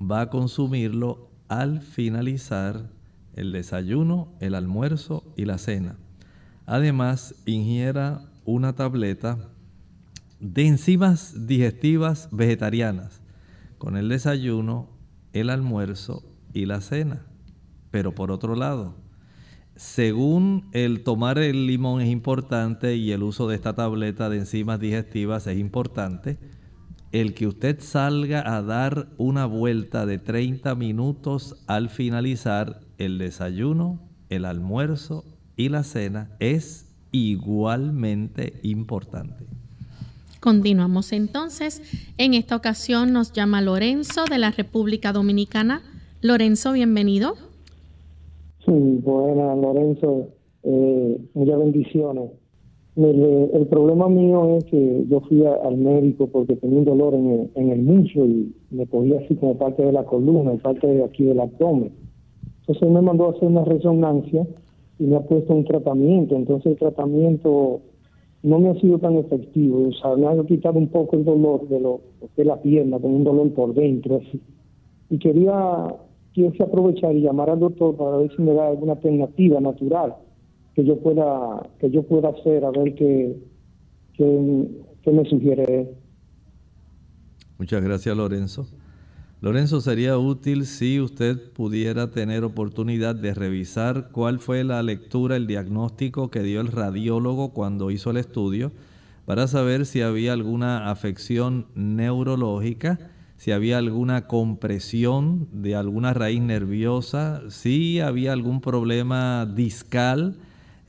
[0.00, 2.90] Va a consumirlo al finalizar
[3.34, 5.96] el desayuno, el almuerzo y la cena.
[6.66, 9.38] Además, ingiera una tableta
[10.40, 13.20] de enzimas digestivas vegetarianas
[13.78, 14.88] con el desayuno,
[15.32, 17.24] el almuerzo y la cena.
[17.90, 18.94] Pero por otro lado,
[19.76, 24.80] según el tomar el limón es importante y el uso de esta tableta de enzimas
[24.80, 26.38] digestivas es importante,
[27.12, 34.00] el que usted salga a dar una vuelta de 30 minutos al finalizar el desayuno,
[34.28, 35.24] el almuerzo
[35.56, 39.46] y la cena es igualmente importante.
[40.40, 41.82] Continuamos entonces.
[42.18, 45.82] En esta ocasión nos llama Lorenzo de la República Dominicana.
[46.20, 47.45] Lorenzo, bienvenido.
[48.66, 50.28] Sí, buena, Lorenzo.
[50.64, 52.30] Eh, muchas bendiciones.
[52.96, 57.50] El, problema mío es que yo fui al médico porque tenía un dolor en el,
[57.54, 61.24] en el muslo y me cogía así como parte de la columna parte de aquí
[61.24, 61.92] del abdomen.
[62.60, 64.46] Entonces me mandó a hacer una resonancia
[64.98, 66.34] y me ha puesto un tratamiento.
[66.34, 67.82] Entonces el tratamiento
[68.42, 69.88] no me ha sido tan efectivo.
[69.88, 72.00] O sea, me ha quitado un poco el dolor de, lo,
[72.36, 74.16] de la pierna, con un dolor por dentro.
[74.16, 74.40] Así.
[75.10, 75.94] Y quería,
[76.42, 80.14] quería aprovechar y llamar al doctor para ver si me da alguna alternativa natural
[80.74, 83.36] que yo pueda que yo pueda hacer a ver qué,
[84.14, 85.88] qué, me sugiere
[87.58, 88.66] Muchas gracias Lorenzo.
[89.40, 95.46] Lorenzo, sería útil si usted pudiera tener oportunidad de revisar cuál fue la lectura, el
[95.46, 98.72] diagnóstico que dio el radiólogo cuando hizo el estudio,
[99.24, 102.98] para saber si había alguna afección neurológica,
[103.36, 110.38] si había alguna compresión de alguna raíz nerviosa, si había algún problema discal,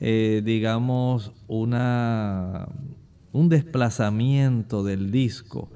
[0.00, 2.68] eh, digamos, una,
[3.32, 5.70] un desplazamiento del disco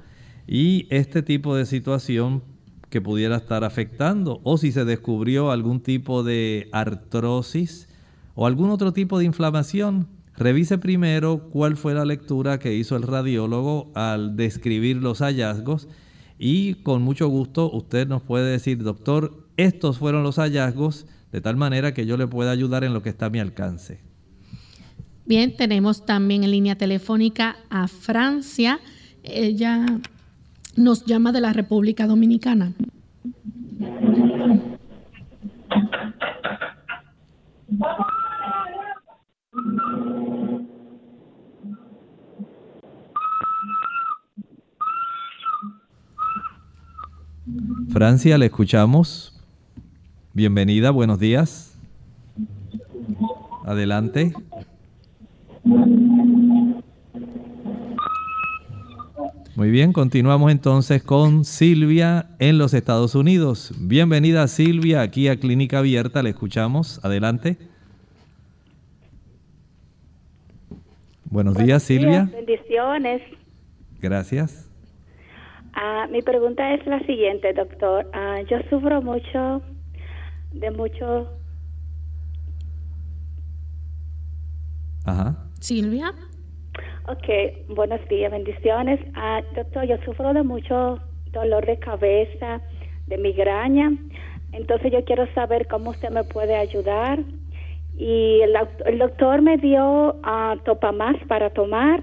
[0.47, 2.43] y este tipo de situación
[2.89, 7.87] que pudiera estar afectando o si se descubrió algún tipo de artrosis
[8.35, 10.07] o algún otro tipo de inflamación.
[10.35, 15.87] Revise primero cuál fue la lectura que hizo el radiólogo al describir los hallazgos
[16.39, 21.55] y con mucho gusto usted nos puede decir, doctor, estos fueron los hallazgos, de tal
[21.55, 23.99] manera que yo le pueda ayudar en lo que está a mi alcance.
[25.25, 28.79] Bien, tenemos también en línea telefónica a Francia.
[29.23, 29.85] Ella
[30.75, 32.73] nos llama de la República Dominicana.
[48.03, 49.41] Francia, le escuchamos.
[50.33, 51.79] Bienvenida, buenos días.
[53.63, 54.33] Adelante.
[59.55, 63.73] Muy bien, continuamos entonces con Silvia en los Estados Unidos.
[63.79, 66.99] Bienvenida Silvia aquí a Clínica Abierta, le escuchamos.
[67.05, 67.57] Adelante.
[71.23, 72.29] Buenos, días, Silvia.
[72.33, 73.21] Bendiciones.
[74.01, 74.72] Gracias.
[75.85, 78.09] Ah, mi pregunta es la siguiente, doctor.
[78.13, 79.61] Ah, yo sufro mucho
[80.53, 81.27] de mucho.
[85.05, 85.35] Ajá.
[85.59, 86.13] Silvia.
[87.09, 88.97] Ok, buenos días, bendiciones.
[89.13, 90.99] Ah, doctor, yo sufro de mucho
[91.33, 92.61] dolor de cabeza,
[93.07, 93.91] de migraña.
[94.53, 97.19] Entonces yo quiero saber cómo usted me puede ayudar.
[97.97, 102.01] Y el, doctor me dio uh, Topamás para tomar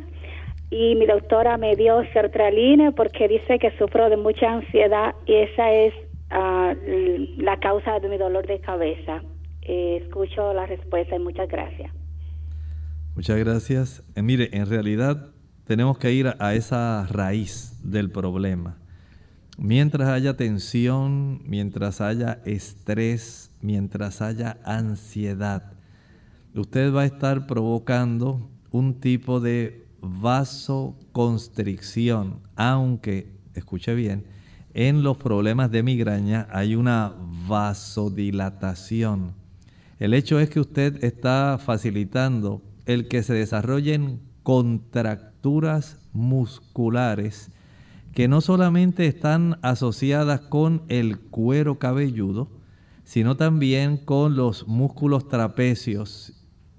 [0.71, 5.73] y mi doctora me dio sertraline porque dice que sufro de mucha ansiedad y esa
[5.73, 5.95] es
[6.31, 6.75] ah,
[7.39, 9.23] la causa de mi dolor de cabeza.
[9.62, 11.93] Eh, escucho la respuesta y muchas gracias.
[13.16, 14.05] Muchas gracias.
[14.14, 15.33] Eh, mire, en realidad
[15.66, 18.79] tenemos que ir a esa raíz del problema.
[19.59, 25.75] Mientras haya tensión, mientras haya estrés, mientras haya ansiedad,
[26.55, 34.25] usted va a estar provocando un tipo de vasoconstricción, aunque, escuche bien,
[34.75, 37.15] en los problemas de migraña hay una
[37.49, 39.33] vasodilatación.
[39.99, 47.51] El hecho es que usted está facilitando el que se desarrollen contracturas musculares
[48.13, 52.49] que no solamente están asociadas con el cuero cabelludo,
[53.05, 56.33] sino también con los músculos trapecios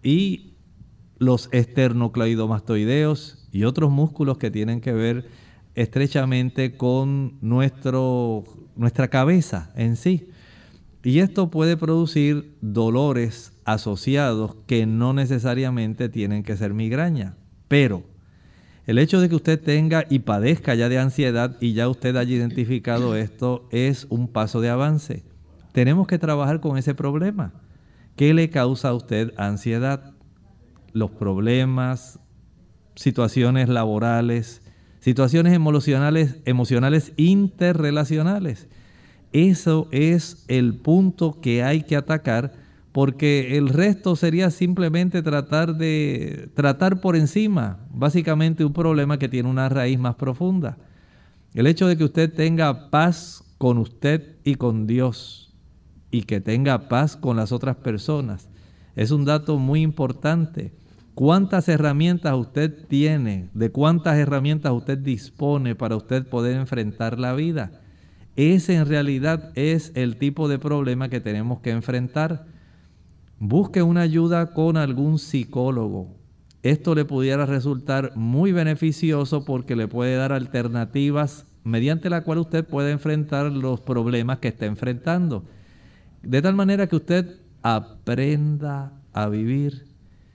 [0.04, 0.51] y
[1.22, 5.30] los esternocleidomastoideos y otros músculos que tienen que ver
[5.76, 8.44] estrechamente con nuestro,
[8.76, 10.30] nuestra cabeza en sí.
[11.04, 17.38] Y esto puede producir dolores asociados que no necesariamente tienen que ser migraña.
[17.68, 18.04] Pero
[18.88, 22.36] El hecho de que usted tenga y padezca ya de ansiedad y ya usted haya
[22.36, 25.24] identificado esto es un paso de avance.
[25.72, 27.54] Tenemos que trabajar con ese problema.
[28.16, 30.16] ¿Qué le causa a usted ansiedad?
[30.94, 32.20] Los problemas,
[32.96, 34.62] situaciones laborales,
[35.00, 38.68] situaciones emocionales, emocionales interrelacionales.
[39.34, 42.54] Eso es el punto que hay que atacar
[42.92, 49.50] porque el resto sería simplemente tratar de tratar por encima, básicamente un problema que tiene
[49.50, 50.78] una raíz más profunda.
[51.54, 55.54] El hecho de que usted tenga paz con usted y con Dios
[56.12, 58.50] y que tenga paz con las otras personas
[58.96, 60.74] es un dato muy importante.
[61.16, 63.50] ¿Cuántas herramientas usted tiene?
[63.54, 67.82] ¿De cuántas herramientas usted dispone para usted poder enfrentar la vida?
[68.36, 72.46] Ese en realidad es el tipo de problema que tenemos que enfrentar
[73.44, 76.16] busque una ayuda con algún psicólogo.
[76.62, 82.64] Esto le pudiera resultar muy beneficioso porque le puede dar alternativas mediante la cual usted
[82.64, 85.44] puede enfrentar los problemas que está enfrentando.
[86.22, 89.91] De tal manera que usted aprenda a vivir.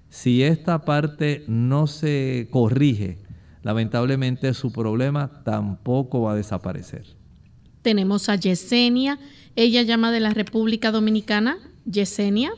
[0.08, 3.18] Si esta parte no se corrige,
[3.62, 7.04] lamentablemente su problema tampoco va a desaparecer.
[7.82, 9.18] Tenemos a Yesenia.
[9.54, 11.58] Ella llama de la República Dominicana.
[11.84, 12.50] Yesenia.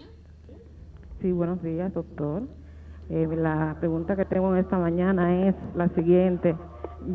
[1.21, 2.49] Sí, buenos días, doctor.
[3.11, 6.55] Eh, la pregunta que tengo en esta mañana es la siguiente.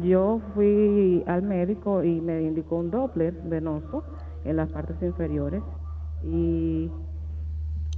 [0.03, 4.03] Yo fui al médico y me indicó un Doppler venoso
[4.43, 5.61] en las partes inferiores
[6.23, 6.89] y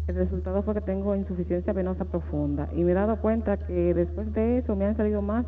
[0.08, 4.32] el resultado fue que tengo insuficiencia venosa profunda y me he dado cuenta que después
[4.34, 5.46] de eso me han salido más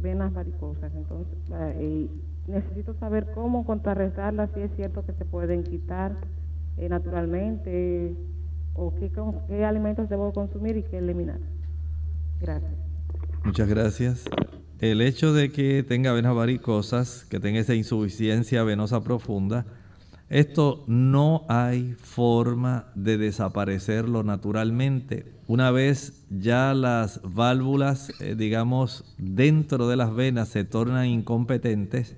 [0.00, 0.92] venas varicosas.
[0.94, 2.08] Entonces, eh,
[2.46, 6.16] necesito saber cómo contrarrestarlas, si es cierto que se pueden quitar
[6.76, 8.14] eh, naturalmente
[8.74, 11.40] o qué, alimentos debo consumir y qué eliminar.
[12.40, 12.72] Gracias.
[13.44, 14.24] Muchas gracias.
[14.80, 19.66] El hecho de que tenga venas varicosas, que tenga esa insuficiencia venosa profunda,
[20.30, 25.32] esto no hay forma de desaparecerlo naturalmente.
[25.46, 32.16] Una vez ya las válvulas, eh, digamos, dentro de las venas se tornan incompetentes,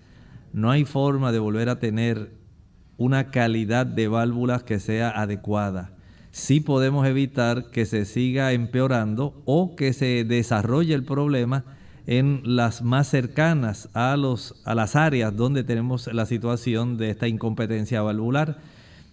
[0.52, 2.32] no hay forma de volver a tener
[2.96, 5.92] una calidad de válvulas que sea adecuada
[6.30, 11.64] sí podemos evitar que se siga empeorando o que se desarrolle el problema
[12.10, 17.28] en las más cercanas a, los, a las áreas donde tenemos la situación de esta
[17.28, 18.58] incompetencia valvular.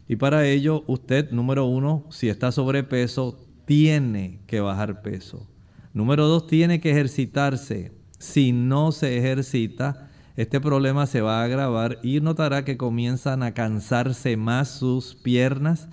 [0.07, 5.47] Y para ello, usted, número uno, si está sobrepeso, tiene que bajar peso.
[5.93, 7.91] Número dos, tiene que ejercitarse.
[8.17, 13.53] Si no se ejercita, este problema se va a agravar y notará que comienzan a
[13.53, 15.87] cansarse más sus piernas,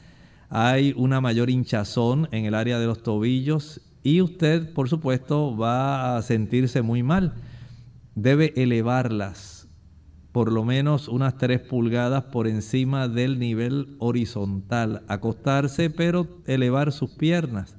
[0.48, 6.16] hay una mayor hinchazón en el área de los tobillos y usted, por supuesto, va
[6.16, 7.34] a sentirse muy mal.
[8.14, 9.66] Debe elevarlas
[10.30, 15.04] por lo menos unas 3 pulgadas por encima del nivel horizontal.
[15.06, 17.76] Acostarse, pero elevar sus piernas.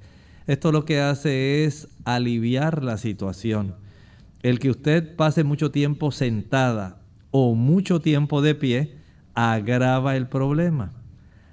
[0.48, 3.76] Esto lo que hace es aliviar la situación.
[4.42, 8.96] El que usted pase mucho tiempo sentada o mucho tiempo de pie
[9.34, 10.94] agrava el problema.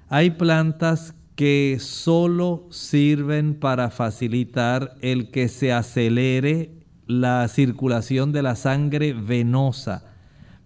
[0.07, 8.55] Hay plantas que solo sirven para facilitar el que se acelere la circulación de la
[8.55, 10.05] sangre venosa,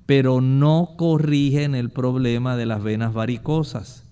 [0.05, 4.03] pero no corrigen el problema de las venas varicosas.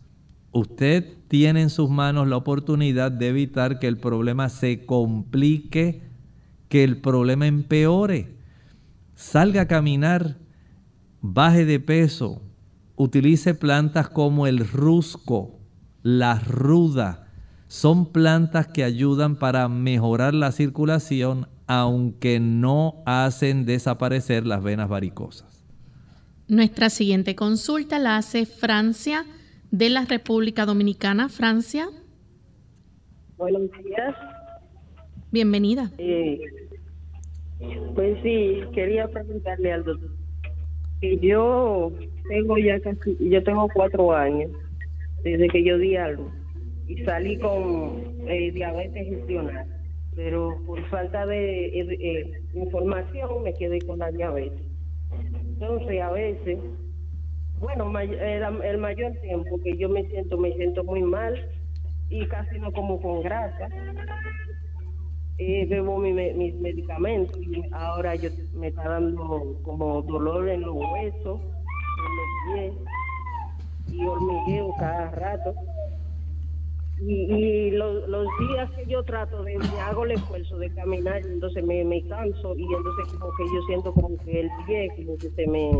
[0.51, 6.03] Usted tiene en sus manos la oportunidad de evitar que el problema se complique,
[6.69, 8.37] que el problema empeore.
[9.15, 10.37] Salga a caminar,
[11.21, 12.41] baje de peso,
[12.95, 15.59] utilice plantas como el rusco,
[16.05, 17.25] la ruda.
[17.67, 25.65] Son plantas que ayudan para mejorar la circulación aunque no hacen desaparecer las venas varicosas.
[26.47, 29.25] Nuestra siguiente consulta la hace Francia
[29.71, 31.27] de la República Dominicana.
[31.27, 31.87] Francia.
[33.37, 34.15] Buenos días.
[35.31, 35.91] Bienvenida.
[35.97, 36.39] Eh,
[37.95, 40.11] pues sí, quería preguntarle al doctor
[41.21, 41.91] yo
[42.27, 44.51] tengo ya casi, yo tengo cuatro años
[45.25, 46.31] desde que yo di algo
[46.87, 49.65] y salí con eh, diabetes gestional,
[50.15, 54.61] pero por falta de eh, eh, información me quedé con la diabetes.
[55.33, 56.59] Entonces a veces,
[57.59, 61.33] bueno, el, mayor tiempo que yo me siento, me siento muy mal
[62.09, 63.67] y casi no como con grasa.
[65.39, 71.41] bebo mis medicamentos y ahora yo me está dando como dolor en los huesos
[73.95, 75.53] y hormigueo cada rato.
[77.01, 81.63] Y, y lo- los días que yo trato de, hago el esfuerzo de caminar, entonces
[81.65, 85.71] me, canso y entonces como que yo siento como que el pie, como se me...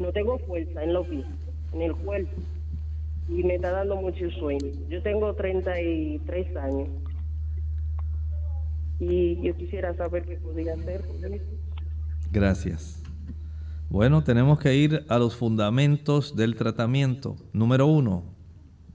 [0.00, 1.24] No tengo fuerza en los pies,
[1.72, 2.32] en el cuerpo.
[3.28, 4.66] Y me está dando mucho sueño.
[4.88, 6.88] Yo tengo 33 años.
[8.98, 11.02] Y yo quisiera saber qué podría hacer.
[12.32, 13.03] Gracias.
[13.94, 17.36] Bueno, tenemos que ir a los fundamentos del tratamiento.
[17.52, 18.24] Número uno,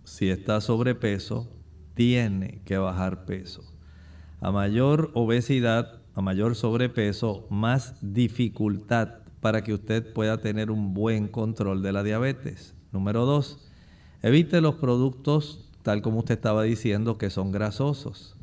[0.04, 1.50] si está sobrepeso,
[1.94, 3.64] tiene que bajar peso.
[4.42, 11.30] A mayor obesidad, a mayor sobrepeso, más dificultad para que usted pueda tener un buen
[11.30, 12.76] control de la diabetes.
[12.92, 13.70] Número dos,
[14.22, 18.36] evite los productos, tal como usted estaba diciendo, que son grasosos.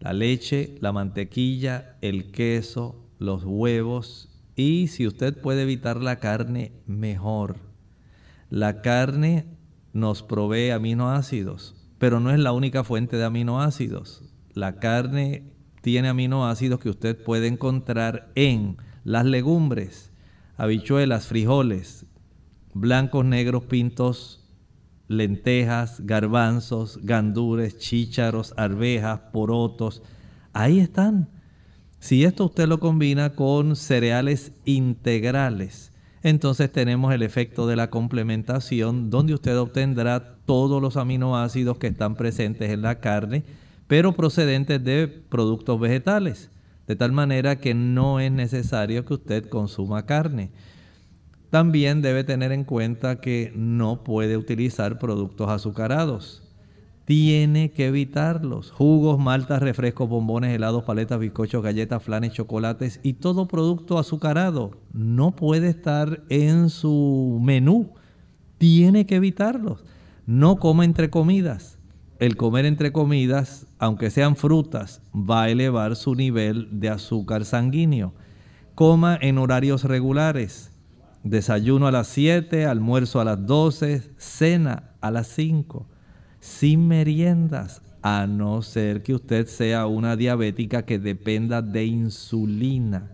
[0.00, 6.72] La leche, la mantequilla, el queso, los huevos y si usted puede evitar la carne,
[6.86, 7.56] mejor.
[8.50, 9.46] La carne
[9.92, 14.22] nos provee aminoácidos, pero no es la única fuente de aminoácidos.
[14.52, 20.12] La carne tiene aminoácidos que usted puede encontrar en las legumbres,
[20.56, 22.06] habichuelas, frijoles,
[22.74, 24.42] blancos, negros, pintos,
[25.08, 30.02] lentejas, garbanzos, gandures, chícharos, arvejas, porotos.
[30.52, 31.28] Ahí están.
[32.02, 35.92] Si esto usted lo combina con cereales integrales,
[36.24, 42.16] entonces tenemos el efecto de la complementación donde usted obtendrá todos los aminoácidos que están
[42.16, 43.44] presentes en la carne,
[43.86, 46.50] pero procedentes de productos vegetales,
[46.88, 50.50] de tal manera que no es necesario que usted consuma carne.
[51.50, 56.41] También debe tener en cuenta que no puede utilizar productos azucarados.
[57.04, 58.70] Tiene que evitarlos.
[58.70, 65.34] Jugos, maltas, refrescos, bombones, helados, paletas, bizcochos, galletas, flanes, chocolates y todo producto azucarado no
[65.34, 67.94] puede estar en su menú.
[68.58, 69.84] Tiene que evitarlos.
[70.26, 71.78] No coma entre comidas.
[72.20, 78.14] El comer entre comidas, aunque sean frutas, va a elevar su nivel de azúcar sanguíneo.
[78.76, 80.70] Coma en horarios regulares.
[81.24, 85.88] Desayuno a las 7, almuerzo a las 12, cena a las 5.
[86.42, 93.12] Sin meriendas, a no ser que usted sea una diabética que dependa de insulina.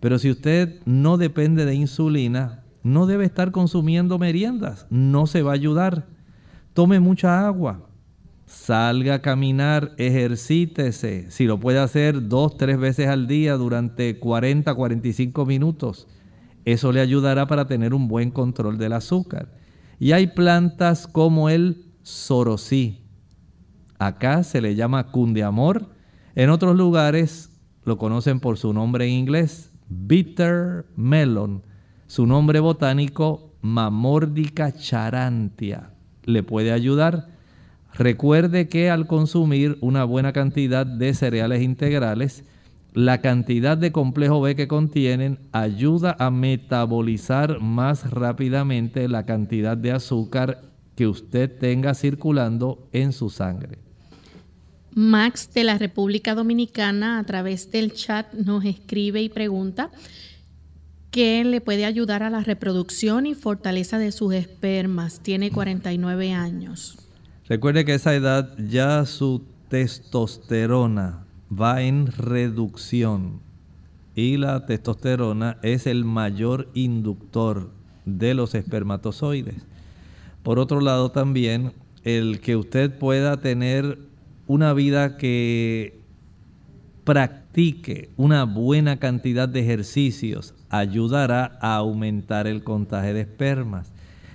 [0.00, 4.88] Pero si usted no depende de insulina, no debe estar consumiendo meriendas.
[4.90, 6.08] No se va a ayudar.
[6.72, 7.88] Tome mucha agua.
[8.44, 11.30] Salga a caminar, ejercítese.
[11.30, 16.08] Si lo puede hacer dos, tres veces al día durante 40, 45 minutos.
[16.64, 19.52] Eso le ayudará para tener un buen control del azúcar.
[20.00, 23.00] Y hay plantas como el sorosí.
[23.98, 25.88] Acá se le llama cundiamor.
[26.36, 27.50] En otros lugares
[27.84, 31.62] lo conocen por su nombre en inglés, bitter melon.
[32.06, 35.90] Su nombre botánico, Mamordica charantia.
[36.24, 37.28] Le puede ayudar.
[37.94, 42.44] Recuerde que al consumir una buena cantidad de cereales integrales,
[42.92, 49.92] la cantidad de complejo B que contienen ayuda a metabolizar más rápidamente la cantidad de
[49.92, 53.78] azúcar que usted tenga circulando en su sangre.
[54.94, 59.90] Max de la República Dominicana a través del chat nos escribe y pregunta
[61.10, 65.20] qué le puede ayudar a la reproducción y fortaleza de sus espermas.
[65.20, 66.96] Tiene 49 años.
[67.48, 73.40] Recuerde que a esa edad ya su testosterona va en reducción
[74.14, 77.70] y la testosterona es el mayor inductor
[78.04, 79.66] de los espermatozoides.
[80.44, 81.72] Por otro lado también
[82.04, 83.98] el que usted pueda tener
[84.46, 85.98] una vida que
[87.02, 93.90] practique una buena cantidad de ejercicios ayudará a aumentar el contagio de espermas.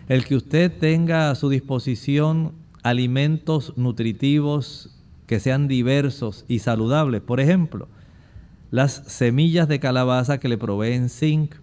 [0.07, 4.89] El que usted tenga a su disposición alimentos nutritivos
[5.28, 7.22] que sean diversos y saludables.
[7.22, 7.88] Por ejemplo,
[8.72, 11.53] las semillas de calabaza que le proveen zinc,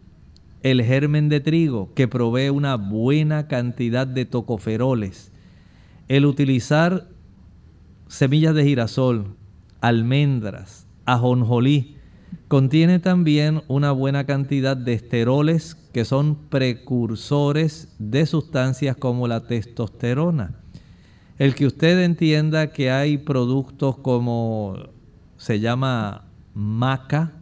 [0.63, 5.33] el germen de trigo que provee una buena cantidad de tocoferoles,
[6.09, 7.09] el utilizar
[8.09, 9.37] semillas de girasol,
[9.81, 11.97] almendras, ajonjolí,
[12.49, 20.61] contiene también una buena cantidad de esteroles que son precursores de sustancias como la testosterona.
[21.39, 24.77] El que usted entienda que hay productos como
[25.37, 27.33] se llama maca,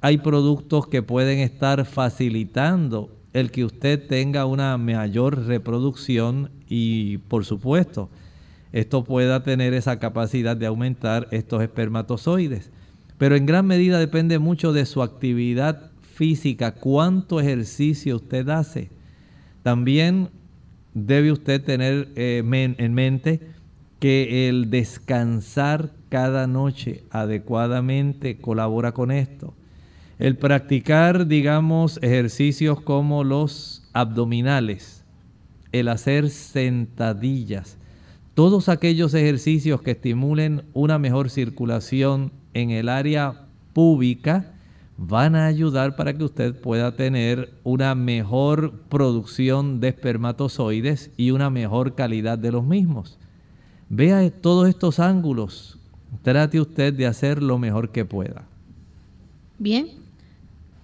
[0.00, 7.44] hay productos que pueden estar facilitando el que usted tenga una mayor reproducción y por
[7.44, 8.08] supuesto
[8.72, 12.70] esto pueda tener esa capacidad de aumentar estos espermatozoides.
[13.18, 18.90] Pero en gran medida depende mucho de su actividad física, cuánto ejercicio usted hace.
[19.62, 20.28] También
[20.92, 22.42] debe usted tener eh,
[22.78, 23.40] en mente
[23.98, 29.54] que el descansar cada noche adecuadamente colabora con esto.
[30.18, 35.04] El practicar, digamos, ejercicios como los abdominales,
[35.72, 37.76] el hacer sentadillas,
[38.36, 44.52] todos aquellos ejercicios que estimulen una mejor circulación en el área pública
[44.98, 51.50] van a ayudar para que usted pueda tener una mejor producción de espermatozoides y una
[51.50, 53.18] mejor calidad de los mismos.
[53.88, 55.78] Vea todos estos ángulos,
[56.22, 58.44] trate usted de hacer lo mejor que pueda.
[59.58, 59.88] Bien,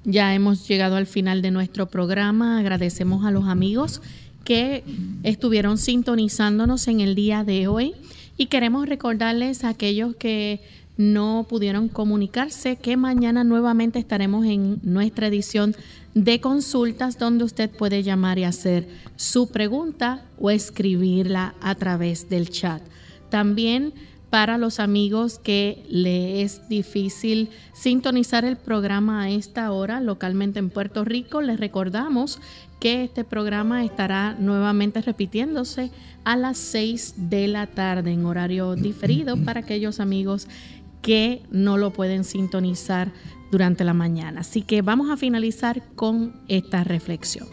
[0.05, 2.59] ya hemos llegado al final de nuestro programa.
[2.59, 4.03] Agradecemos a los amigos
[4.45, 4.83] que
[5.23, 7.95] estuvieron sintonizándonos en el día de hoy
[8.37, 10.61] y queremos recordarles a aquellos que
[10.97, 15.75] no pudieron comunicarse que mañana nuevamente estaremos en nuestra edición
[16.15, 22.51] de consultas donde usted puede llamar y hacer su pregunta o escribirla a través del
[22.51, 22.83] chat.
[23.31, 23.95] También
[24.33, 30.71] para los amigos que le es difícil sintonizar el programa a esta hora localmente en
[30.71, 32.41] Puerto Rico, les recordamos
[32.81, 35.91] que este programa estará nuevamente repitiéndose
[36.25, 40.49] a las 6 de la tarde en horario diferido para aquellos amigos
[41.03, 43.13] que no lo pueden sintonizar
[43.51, 44.41] durante la mañana.
[44.41, 47.49] Así que vamos a finalizar con esta reflexión.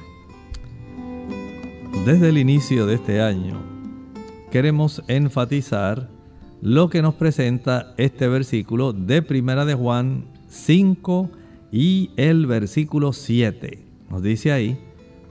[2.06, 3.62] Desde el inicio de este año
[4.50, 6.19] queremos enfatizar
[6.62, 11.30] lo que nos presenta este versículo de Primera de Juan 5
[11.72, 13.86] y el versículo 7.
[14.10, 14.78] Nos dice ahí,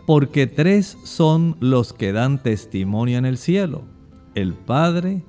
[0.07, 3.83] porque tres son los que dan testimonio en el cielo,
[4.35, 5.23] el Padre,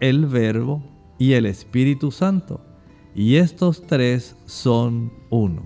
[0.00, 0.82] el Verbo
[1.18, 2.60] y el Espíritu Santo.
[3.14, 5.62] Y estos tres son uno.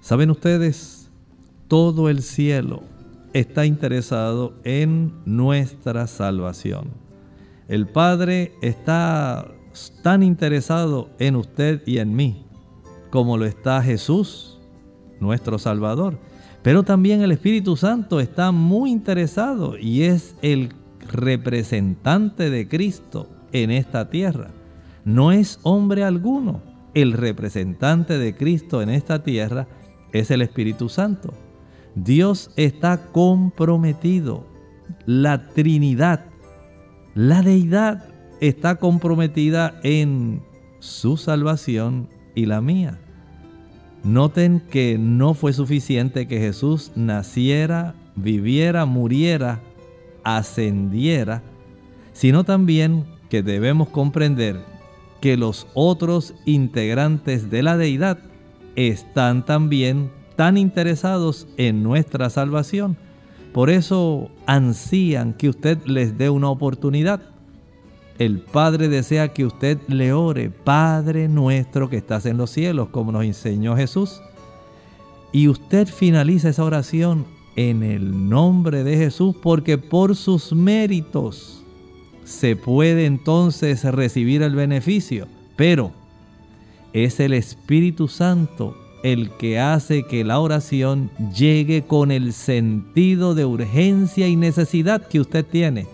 [0.00, 1.10] ¿Saben ustedes?
[1.66, 2.84] Todo el cielo
[3.32, 7.05] está interesado en nuestra salvación.
[7.68, 9.50] El Padre está
[10.02, 12.46] tan interesado en usted y en mí
[13.10, 14.58] como lo está Jesús,
[15.20, 16.18] nuestro Salvador.
[16.62, 20.74] Pero también el Espíritu Santo está muy interesado y es el
[21.08, 24.50] representante de Cristo en esta tierra.
[25.04, 26.60] No es hombre alguno.
[26.92, 29.66] El representante de Cristo en esta tierra
[30.12, 31.32] es el Espíritu Santo.
[31.94, 34.46] Dios está comprometido.
[35.04, 36.26] La Trinidad
[37.16, 38.04] la deidad
[38.42, 40.42] está comprometida en
[40.80, 42.98] su salvación y la mía.
[44.04, 49.60] Noten que no fue suficiente que Jesús naciera, viviera, muriera,
[50.24, 51.42] ascendiera,
[52.12, 54.60] sino también que debemos comprender
[55.22, 58.18] que los otros integrantes de la deidad
[58.74, 62.98] están también tan interesados en nuestra salvación
[63.56, 67.22] por eso ansían que usted les dé una oportunidad.
[68.18, 73.12] El Padre desea que usted le ore, Padre nuestro que estás en los cielos, como
[73.12, 74.20] nos enseñó Jesús.
[75.32, 77.24] Y usted finaliza esa oración
[77.56, 81.64] en el nombre de Jesús porque por sus méritos
[82.24, 85.28] se puede entonces recibir el beneficio.
[85.56, 85.92] Pero
[86.92, 93.44] es el Espíritu Santo el que hace que la oración llegue con el sentido de
[93.44, 95.86] urgencia y necesidad que usted tiene.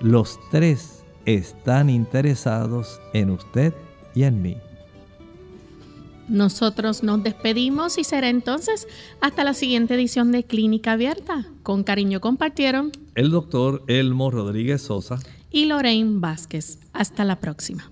[0.00, 3.72] Los tres están interesados en usted
[4.14, 4.56] y en mí.
[6.28, 8.88] Nosotros nos despedimos y será entonces
[9.20, 11.46] hasta la siguiente edición de Clínica Abierta.
[11.62, 15.18] Con cariño compartieron el doctor Elmo Rodríguez Sosa
[15.50, 16.78] y Lorraine Vázquez.
[16.92, 17.91] Hasta la próxima.